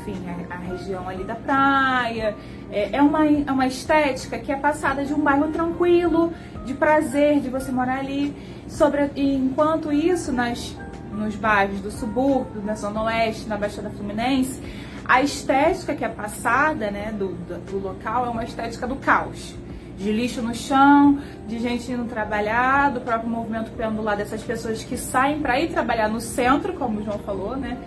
enfim, 0.00 0.16
a, 0.28 0.54
a, 0.54 0.58
região 0.58 1.08
ali 1.08 1.24
da 1.24 1.34
praia. 1.34 2.34
É, 2.70 2.96
é, 2.96 3.02
uma, 3.02 3.26
é 3.26 3.52
uma 3.52 3.66
estética 3.66 4.38
que 4.38 4.50
é 4.50 4.56
passada 4.56 5.04
de 5.04 5.12
um 5.12 5.20
bairro 5.20 5.48
tranquilo, 5.48 6.32
de 6.64 6.72
prazer 6.72 7.40
de 7.40 7.50
você 7.50 7.70
morar 7.70 7.98
ali. 7.98 8.34
Sobre, 8.66 9.10
enquanto 9.14 9.92
isso, 9.92 10.32
nas, 10.32 10.74
nos 11.12 11.36
bairros 11.36 11.80
do 11.80 11.90
subúrbio, 11.90 12.62
na 12.62 12.74
Zona 12.74 13.02
Oeste, 13.02 13.46
na 13.46 13.58
Baixada 13.58 13.90
Fluminense, 13.90 14.60
a 15.04 15.22
estética 15.22 15.94
que 15.94 16.04
é 16.04 16.08
passada 16.08 16.90
né, 16.90 17.12
do, 17.12 17.28
do, 17.28 17.58
do 17.70 17.78
local 17.78 18.26
é 18.26 18.28
uma 18.30 18.44
estética 18.44 18.86
do 18.86 18.96
caos 18.96 19.54
de 19.96 20.10
lixo 20.10 20.42
no 20.42 20.54
chão, 20.54 21.20
de 21.46 21.58
gente 21.58 21.90
indo 21.92 22.04
trabalhar, 22.04 22.90
do 22.90 23.00
próprio 23.00 23.30
movimento 23.30 23.70
pendular 23.72 24.16
dessas 24.16 24.42
pessoas 24.42 24.82
que 24.82 24.96
saem 24.96 25.40
para 25.40 25.60
ir 25.60 25.70
trabalhar 25.70 26.08
no 26.08 26.20
centro, 26.20 26.72
como 26.74 27.00
o 27.00 27.04
João 27.04 27.18
falou, 27.20 27.56
né? 27.56 27.78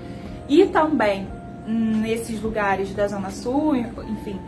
E 0.48 0.66
também 0.68 1.28
nesses 1.68 2.42
lugares 2.42 2.94
da 2.94 3.08
Zona 3.08 3.30
Sul, 3.30 3.76
enfim. 3.76 4.40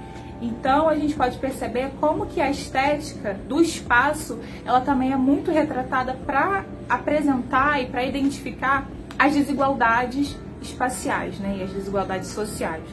Então 0.42 0.88
a 0.88 0.96
gente 0.96 1.14
pode 1.16 1.38
perceber 1.38 1.92
como 2.00 2.26
que 2.28 2.40
a 2.40 2.50
estética 2.50 3.38
do 3.48 3.62
espaço, 3.62 4.40
ela 4.66 4.80
também 4.80 5.12
é 5.12 5.18
muito 5.18 5.52
retratada 5.52 6.14
para 6.26 6.64
apresentar 6.88 7.82
e 7.82 7.88
para 7.88 8.06
identificar 8.06 8.88
as 9.18 9.34
desigualdades 9.34 10.38
espaciais 10.62 11.40
né, 11.40 11.58
e 11.60 11.64
as 11.64 11.72
desigualdades 11.72 12.30
sociais. 12.30 12.84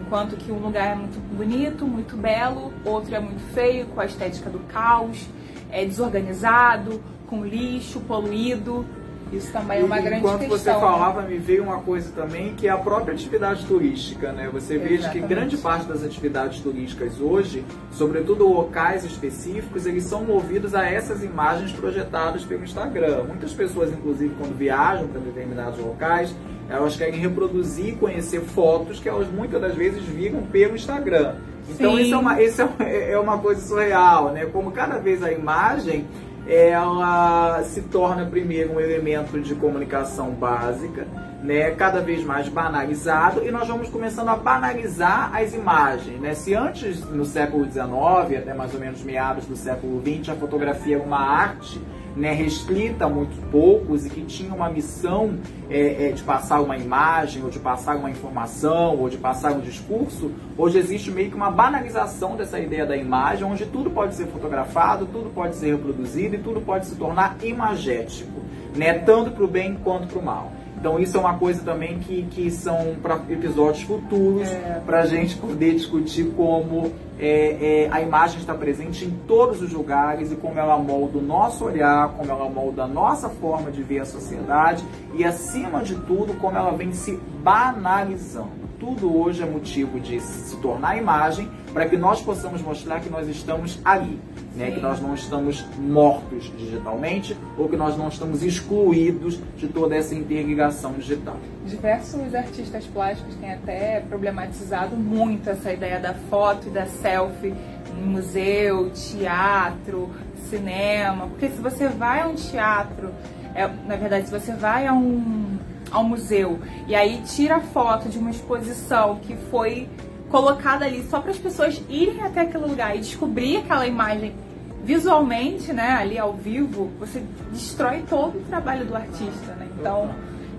Enquanto 0.00 0.36
que 0.36 0.52
um 0.52 0.58
lugar 0.58 0.92
é 0.92 0.94
muito 0.94 1.18
bonito, 1.34 1.86
muito 1.86 2.16
belo, 2.16 2.72
outro 2.84 3.14
é 3.14 3.20
muito 3.20 3.42
feio, 3.54 3.86
com 3.86 4.00
a 4.00 4.04
estética 4.04 4.50
do 4.50 4.58
caos, 4.60 5.26
é 5.70 5.84
desorganizado, 5.84 7.00
com 7.26 7.44
lixo, 7.44 8.00
poluído. 8.00 8.84
Isso 9.32 9.50
também 9.50 9.80
é 9.80 9.84
uma 9.84 9.98
e, 9.98 10.02
grande 10.02 10.18
enquanto 10.18 10.40
questão. 10.40 10.58
Enquanto 10.58 10.60
você 10.60 10.72
falava, 10.74 11.22
né? 11.22 11.30
me 11.30 11.38
veio 11.38 11.62
uma 11.62 11.78
coisa 11.78 12.12
também, 12.12 12.54
que 12.54 12.68
é 12.68 12.70
a 12.70 12.76
própria 12.76 13.14
atividade 13.14 13.64
turística, 13.64 14.30
né? 14.32 14.50
Você 14.52 14.76
vê 14.76 14.98
que 14.98 15.20
grande 15.20 15.56
parte 15.56 15.86
das 15.86 16.04
atividades 16.04 16.60
turísticas 16.60 17.18
hoje, 17.18 17.64
sobretudo 17.92 18.46
locais 18.46 19.02
específicos, 19.06 19.86
eles 19.86 20.04
são 20.04 20.22
movidos 20.24 20.74
a 20.74 20.84
essas 20.84 21.24
imagens 21.24 21.72
projetadas 21.72 22.44
pelo 22.44 22.62
Instagram. 22.62 23.24
Muitas 23.24 23.54
pessoas, 23.54 23.90
inclusive, 23.90 24.34
quando 24.38 24.54
viajam 24.54 25.08
para 25.08 25.20
determinados 25.20 25.78
locais, 25.78 26.34
elas 26.72 26.96
querem 26.96 27.20
reproduzir 27.20 27.88
e 27.88 27.92
conhecer 27.92 28.40
fotos 28.40 28.98
que 28.98 29.08
elas 29.08 29.28
muitas 29.28 29.60
das 29.60 29.74
vezes 29.74 30.02
viram 30.02 30.42
pelo 30.42 30.74
Instagram. 30.74 31.34
Então 31.68 31.96
Sim. 31.96 32.02
isso, 32.02 32.14
é 32.14 32.18
uma, 32.18 32.42
isso 32.42 32.62
é, 32.80 33.12
é 33.12 33.18
uma 33.18 33.38
coisa 33.38 33.60
surreal, 33.60 34.32
né? 34.32 34.46
Como 34.46 34.72
cada 34.72 34.98
vez 34.98 35.22
a 35.22 35.30
imagem 35.30 36.06
ela 36.46 37.62
se 37.62 37.82
torna 37.82 38.26
primeiro 38.26 38.74
um 38.74 38.80
elemento 38.80 39.40
de 39.40 39.54
comunicação 39.54 40.30
básica, 40.30 41.06
né, 41.42 41.70
cada 41.72 42.00
vez 42.00 42.24
mais 42.24 42.48
banalizado, 42.48 43.44
e 43.44 43.50
nós 43.50 43.66
vamos 43.68 43.88
começando 43.88 44.28
a 44.28 44.36
banalizar 44.36 45.34
as 45.34 45.54
imagens. 45.54 46.20
Né? 46.20 46.34
Se 46.34 46.54
antes, 46.54 47.00
no 47.10 47.24
século 47.24 47.64
XIX, 47.64 48.38
até 48.38 48.54
mais 48.54 48.74
ou 48.74 48.80
menos 48.80 49.02
meados 49.02 49.46
do 49.46 49.56
século 49.56 50.00
XX, 50.00 50.30
a 50.30 50.34
fotografia 50.34 50.96
era 50.96 51.04
uma 51.04 51.20
arte 51.20 51.80
né, 52.16 52.32
restrita 52.32 53.06
a 53.06 53.08
muito 53.08 53.34
poucos 53.50 54.04
e 54.06 54.10
que 54.10 54.22
tinha 54.22 54.54
uma 54.54 54.68
missão 54.68 55.38
é, 55.70 56.08
é, 56.08 56.12
de 56.12 56.22
passar 56.22 56.60
uma 56.60 56.76
imagem, 56.76 57.42
ou 57.42 57.50
de 57.50 57.58
passar 57.58 57.96
uma 57.96 58.10
informação, 58.10 58.98
ou 58.98 59.08
de 59.08 59.16
passar 59.16 59.52
um 59.52 59.60
discurso, 59.60 60.30
hoje 60.56 60.78
existe 60.78 61.10
meio 61.10 61.30
que 61.30 61.36
uma 61.36 61.50
banalização 61.50 62.36
dessa 62.36 62.58
ideia 62.58 62.84
da 62.84 62.96
imagem, 62.96 63.44
onde 63.44 63.66
tudo 63.66 63.90
pode 63.90 64.14
ser 64.14 64.26
fotografado, 64.26 65.06
tudo 65.06 65.30
pode 65.30 65.56
ser 65.56 65.72
reproduzido 65.72 66.36
e 66.36 66.38
tudo 66.38 66.60
pode 66.60 66.86
se 66.86 66.96
tornar 66.96 67.36
imagético, 67.42 68.40
né, 68.76 68.94
tanto 68.94 69.30
para 69.30 69.44
o 69.44 69.48
bem 69.48 69.74
quanto 69.82 70.06
para 70.08 70.18
o 70.18 70.24
mal. 70.24 70.52
Então 70.82 70.98
isso 70.98 71.16
é 71.16 71.20
uma 71.20 71.34
coisa 71.34 71.62
também 71.62 72.00
que, 72.00 72.24
que 72.24 72.50
são 72.50 72.96
para 73.00 73.20
episódios 73.30 73.84
futuros, 73.84 74.48
é. 74.48 74.82
para 74.84 75.02
a 75.02 75.06
gente 75.06 75.36
poder 75.36 75.74
discutir 75.74 76.32
como 76.36 76.90
é, 77.20 77.84
é, 77.84 77.88
a 77.88 78.00
imagem 78.02 78.40
está 78.40 78.52
presente 78.52 79.04
em 79.04 79.10
todos 79.28 79.62
os 79.62 79.72
lugares 79.72 80.32
e 80.32 80.34
como 80.34 80.58
ela 80.58 80.76
molda 80.76 81.18
o 81.18 81.22
nosso 81.22 81.66
olhar, 81.66 82.08
como 82.14 82.32
ela 82.32 82.50
molda 82.50 82.82
a 82.82 82.88
nossa 82.88 83.28
forma 83.28 83.70
de 83.70 83.80
ver 83.80 84.00
a 84.00 84.04
sociedade 84.04 84.84
e, 85.14 85.24
acima 85.24 85.84
de 85.84 85.94
tudo, 85.94 86.34
como 86.40 86.58
ela 86.58 86.72
vem 86.72 86.92
se 86.92 87.16
banalizando. 87.44 88.50
Tudo 88.80 89.16
hoje 89.16 89.40
é 89.40 89.46
motivo 89.46 90.00
de 90.00 90.18
se 90.18 90.56
tornar 90.56 90.98
imagem 90.98 91.48
para 91.72 91.88
que 91.88 91.96
nós 91.96 92.20
possamos 92.20 92.60
mostrar 92.60 92.98
que 92.98 93.08
nós 93.08 93.28
estamos 93.28 93.78
ali 93.84 94.18
né, 94.54 94.70
que 94.70 94.80
nós 94.80 95.00
não 95.00 95.14
estamos 95.14 95.64
mortos 95.78 96.52
digitalmente 96.56 97.36
ou 97.56 97.68
que 97.68 97.76
nós 97.76 97.96
não 97.96 98.08
estamos 98.08 98.42
excluídos 98.42 99.38
de 99.56 99.68
toda 99.68 99.96
essa 99.96 100.14
interligação 100.14 100.92
digital. 100.92 101.36
Diversos 101.66 102.34
artistas 102.34 102.84
plásticos 102.86 103.34
têm 103.36 103.52
até 103.52 104.00
problematizado 104.00 104.96
muito 104.96 105.48
essa 105.48 105.72
ideia 105.72 105.98
da 105.98 106.14
foto 106.14 106.68
e 106.68 106.70
da 106.70 106.86
selfie 106.86 107.54
em 107.96 108.04
museu, 108.04 108.90
teatro, 108.90 110.10
cinema, 110.48 111.26
porque 111.28 111.48
se 111.48 111.60
você 111.60 111.88
vai 111.88 112.20
a 112.20 112.28
um 112.28 112.34
teatro, 112.34 113.10
é, 113.54 113.66
na 113.86 113.96
verdade, 113.96 114.26
se 114.26 114.32
você 114.32 114.52
vai 114.52 114.86
a 114.86 114.92
um, 114.92 115.58
a 115.90 116.00
um 116.00 116.04
museu 116.04 116.58
e 116.86 116.94
aí 116.94 117.22
tira 117.24 117.60
foto 117.60 118.08
de 118.08 118.18
uma 118.18 118.30
exposição 118.30 119.16
que 119.16 119.36
foi 119.50 119.88
colocada 120.32 120.86
ali 120.86 121.04
só 121.04 121.20
para 121.20 121.30
as 121.30 121.38
pessoas 121.38 121.80
irem 121.90 122.22
até 122.22 122.40
aquele 122.40 122.64
lugar 122.64 122.96
e 122.96 123.00
descobrir 123.00 123.58
aquela 123.58 123.86
imagem 123.86 124.34
visualmente, 124.82 125.72
né, 125.72 125.90
ali 125.90 126.18
ao 126.18 126.32
vivo, 126.32 126.90
você 126.98 127.22
destrói 127.52 128.02
todo 128.08 128.38
o 128.38 128.40
trabalho 128.48 128.84
do 128.84 128.96
artista, 128.96 129.54
né? 129.54 129.68
Então, 129.78 130.10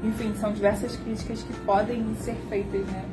enfim, 0.02 0.34
são 0.40 0.54
diversas 0.54 0.96
críticas 0.96 1.44
que 1.44 1.54
podem 1.66 2.16
ser 2.20 2.36
feitas, 2.48 2.86
né? 2.86 3.04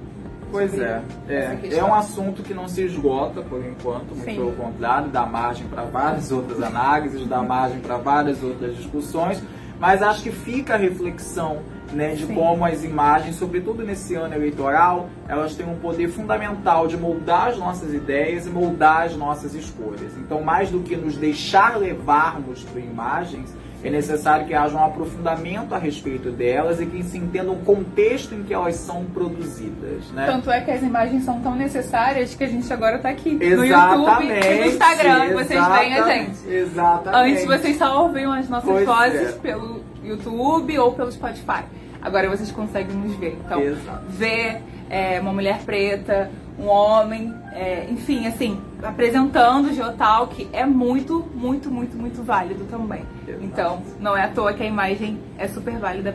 Pois 0.52 0.78
é, 0.78 1.00
é, 1.28 1.76
é 1.76 1.84
um 1.84 1.94
assunto 1.94 2.42
que 2.42 2.52
não 2.52 2.68
se 2.68 2.82
esgota 2.82 3.40
por 3.40 3.64
enquanto, 3.64 4.14
muito 4.14 4.24
Sim. 4.24 4.36
pelo 4.36 4.52
contrário, 4.52 5.08
dá 5.08 5.24
margem 5.24 5.66
para 5.66 5.82
várias 5.84 6.30
outras 6.30 6.62
análises, 6.62 7.26
dá 7.26 7.42
margem 7.42 7.80
para 7.80 7.96
várias 7.96 8.42
outras 8.42 8.76
discussões, 8.76 9.42
mas 9.78 10.02
acho 10.02 10.22
que 10.22 10.30
fica 10.30 10.74
a 10.74 10.76
reflexão 10.76 11.60
né, 11.92 12.14
de 12.14 12.26
Sim. 12.26 12.34
como 12.34 12.64
as 12.64 12.84
imagens, 12.84 13.36
sobretudo 13.36 13.84
nesse 13.84 14.14
ano 14.14 14.34
eleitoral, 14.34 15.08
elas 15.28 15.54
têm 15.54 15.66
um 15.66 15.76
poder 15.76 16.08
fundamental 16.08 16.86
de 16.86 16.96
moldar 16.96 17.48
as 17.48 17.58
nossas 17.58 17.92
ideias 17.92 18.46
e 18.46 18.50
moldar 18.50 19.02
as 19.02 19.16
nossas 19.16 19.54
escolhas. 19.54 20.16
Então, 20.18 20.42
mais 20.42 20.70
do 20.70 20.80
que 20.80 20.96
nos 20.96 21.16
deixar 21.16 21.78
levarmos 21.78 22.62
por 22.64 22.80
imagens, 22.80 23.54
é 23.82 23.88
necessário 23.88 24.46
que 24.46 24.52
haja 24.52 24.76
um 24.76 24.84
aprofundamento 24.84 25.74
a 25.74 25.78
respeito 25.78 26.30
delas 26.30 26.80
e 26.80 26.86
que 26.86 27.02
se 27.02 27.16
entenda 27.16 27.50
o 27.50 27.56
contexto 27.60 28.34
em 28.34 28.42
que 28.42 28.52
elas 28.52 28.76
são 28.76 29.06
produzidas. 29.06 30.10
Né? 30.12 30.26
Tanto 30.26 30.50
é 30.50 30.60
que 30.60 30.70
as 30.70 30.82
imagens 30.82 31.24
são 31.24 31.40
tão 31.40 31.54
necessárias 31.54 32.34
que 32.34 32.44
a 32.44 32.46
gente 32.46 32.70
agora 32.70 32.98
tá 32.98 33.08
aqui 33.08 33.30
no 33.32 33.42
Exatamente, 33.42 34.32
YouTube 34.32 34.54
e 34.54 34.60
no 34.60 34.66
Instagram. 34.66 35.32
Vocês 35.32 35.48
veem 35.48 35.94
a 35.94 35.98
exatamente, 35.98 36.36
gente. 36.36 36.52
Exatamente. 36.52 37.30
Antes 37.30 37.44
vocês 37.46 37.78
só 37.78 38.02
ouviam 38.02 38.32
as 38.32 38.48
nossas 38.50 38.68
Pois 38.68 38.86
vozes 38.86 39.28
é. 39.28 39.32
pelo 39.32 39.82
YouTube 40.04 40.78
ou 40.78 40.92
pelo 40.92 41.10
Spotify. 41.10 41.64
Agora 42.02 42.28
vocês 42.28 42.50
conseguem 42.50 42.96
nos 42.96 43.14
ver. 43.16 43.38
Então, 43.44 43.60
Exato. 43.60 44.04
ver 44.08 44.62
é, 44.88 45.20
uma 45.20 45.32
mulher 45.32 45.60
preta, 45.64 46.30
um 46.58 46.66
homem, 46.66 47.34
é, 47.52 47.86
enfim, 47.88 48.26
assim, 48.26 48.60
apresentando 48.82 49.68
o 49.68 49.72
Geotalk 49.72 50.48
é 50.52 50.66
muito, 50.66 51.26
muito, 51.34 51.70
muito, 51.70 51.96
muito 51.96 52.22
válido 52.22 52.64
também. 52.64 53.02
Exato. 53.26 53.44
Então, 53.44 53.82
não 53.98 54.16
é 54.16 54.24
à 54.24 54.28
toa 54.28 54.52
que 54.52 54.62
a 54.62 54.66
imagem 54.66 55.18
é 55.38 55.48
super 55.48 55.78
válida 55.78 56.14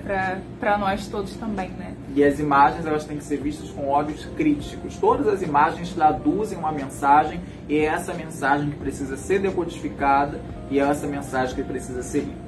pra 0.59 0.77
nós 0.77 1.07
todos 1.07 1.35
também, 1.35 1.69
né? 1.69 1.93
E 2.15 2.23
as 2.23 2.39
imagens 2.39 2.85
elas 2.85 3.03
têm 3.05 3.17
que 3.17 3.23
ser 3.23 3.37
vistas 3.37 3.69
com 3.71 3.89
olhos 3.89 4.25
críticos. 4.37 4.97
Todas 4.97 5.27
as 5.27 5.41
imagens 5.41 5.91
traduzem 5.91 6.57
uma 6.57 6.71
mensagem 6.71 7.41
e 7.67 7.77
é 7.77 7.85
essa 7.85 8.13
mensagem 8.13 8.69
que 8.69 8.77
precisa 8.77 9.17
ser 9.17 9.39
decodificada 9.39 10.39
e 10.69 10.79
é 10.79 10.83
essa 10.83 11.07
mensagem 11.07 11.55
que 11.55 11.63
precisa 11.63 12.03
ser 12.03 12.19
lida. 12.19 12.44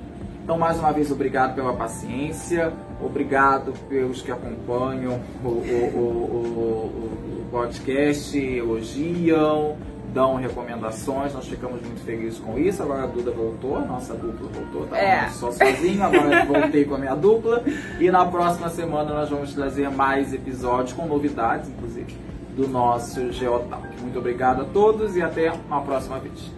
Então, 0.47 0.57
mais 0.57 0.79
uma 0.79 0.93
vez, 0.93 1.11
obrigado 1.11 1.55
pela 1.55 1.73
paciência, 1.73 2.71
obrigado 3.03 3.73
pelos 3.89 4.21
que 4.21 4.31
acompanham 4.31 5.19
o, 5.43 5.47
o- 5.49 5.91
o- 5.93 7.41
o- 7.43 7.47
podcast, 7.51 8.37
elogiam, 8.37 9.75
dão 10.13 10.35
recomendações. 10.35 11.33
Nós 11.33 11.45
ficamos 11.49 11.81
muito 11.81 11.99
felizes 12.05 12.39
com 12.39 12.57
isso. 12.57 12.81
Agora 12.81 13.03
a 13.03 13.07
Duda 13.07 13.31
voltou, 13.31 13.77
nossa 13.85 14.13
dupla 14.13 14.47
voltou, 14.53 14.83
estava 14.85 15.01
É. 15.01 15.27
só 15.31 15.51
sozinho, 15.51 16.01
agora 16.01 16.39
eu 16.41 16.45
voltei 16.47 16.85
com 16.85 16.95
a 16.95 16.97
minha 16.97 17.15
dupla. 17.15 17.61
E 17.99 18.09
na 18.09 18.25
próxima 18.25 18.69
semana 18.69 19.13
nós 19.13 19.29
vamos 19.29 19.53
trazer 19.53 19.89
mais 19.89 20.33
episódios 20.33 20.93
com 20.93 21.05
novidades, 21.07 21.67
inclusive, 21.69 22.15
do 22.55 22.69
nosso 22.69 23.33
Geotalk. 23.33 23.85
Muito 24.01 24.17
obrigado 24.17 24.61
a 24.61 24.65
todos 24.65 25.17
e 25.17 25.21
até 25.21 25.51
uma 25.67 25.81
próxima 25.81 26.19
vez. 26.19 26.51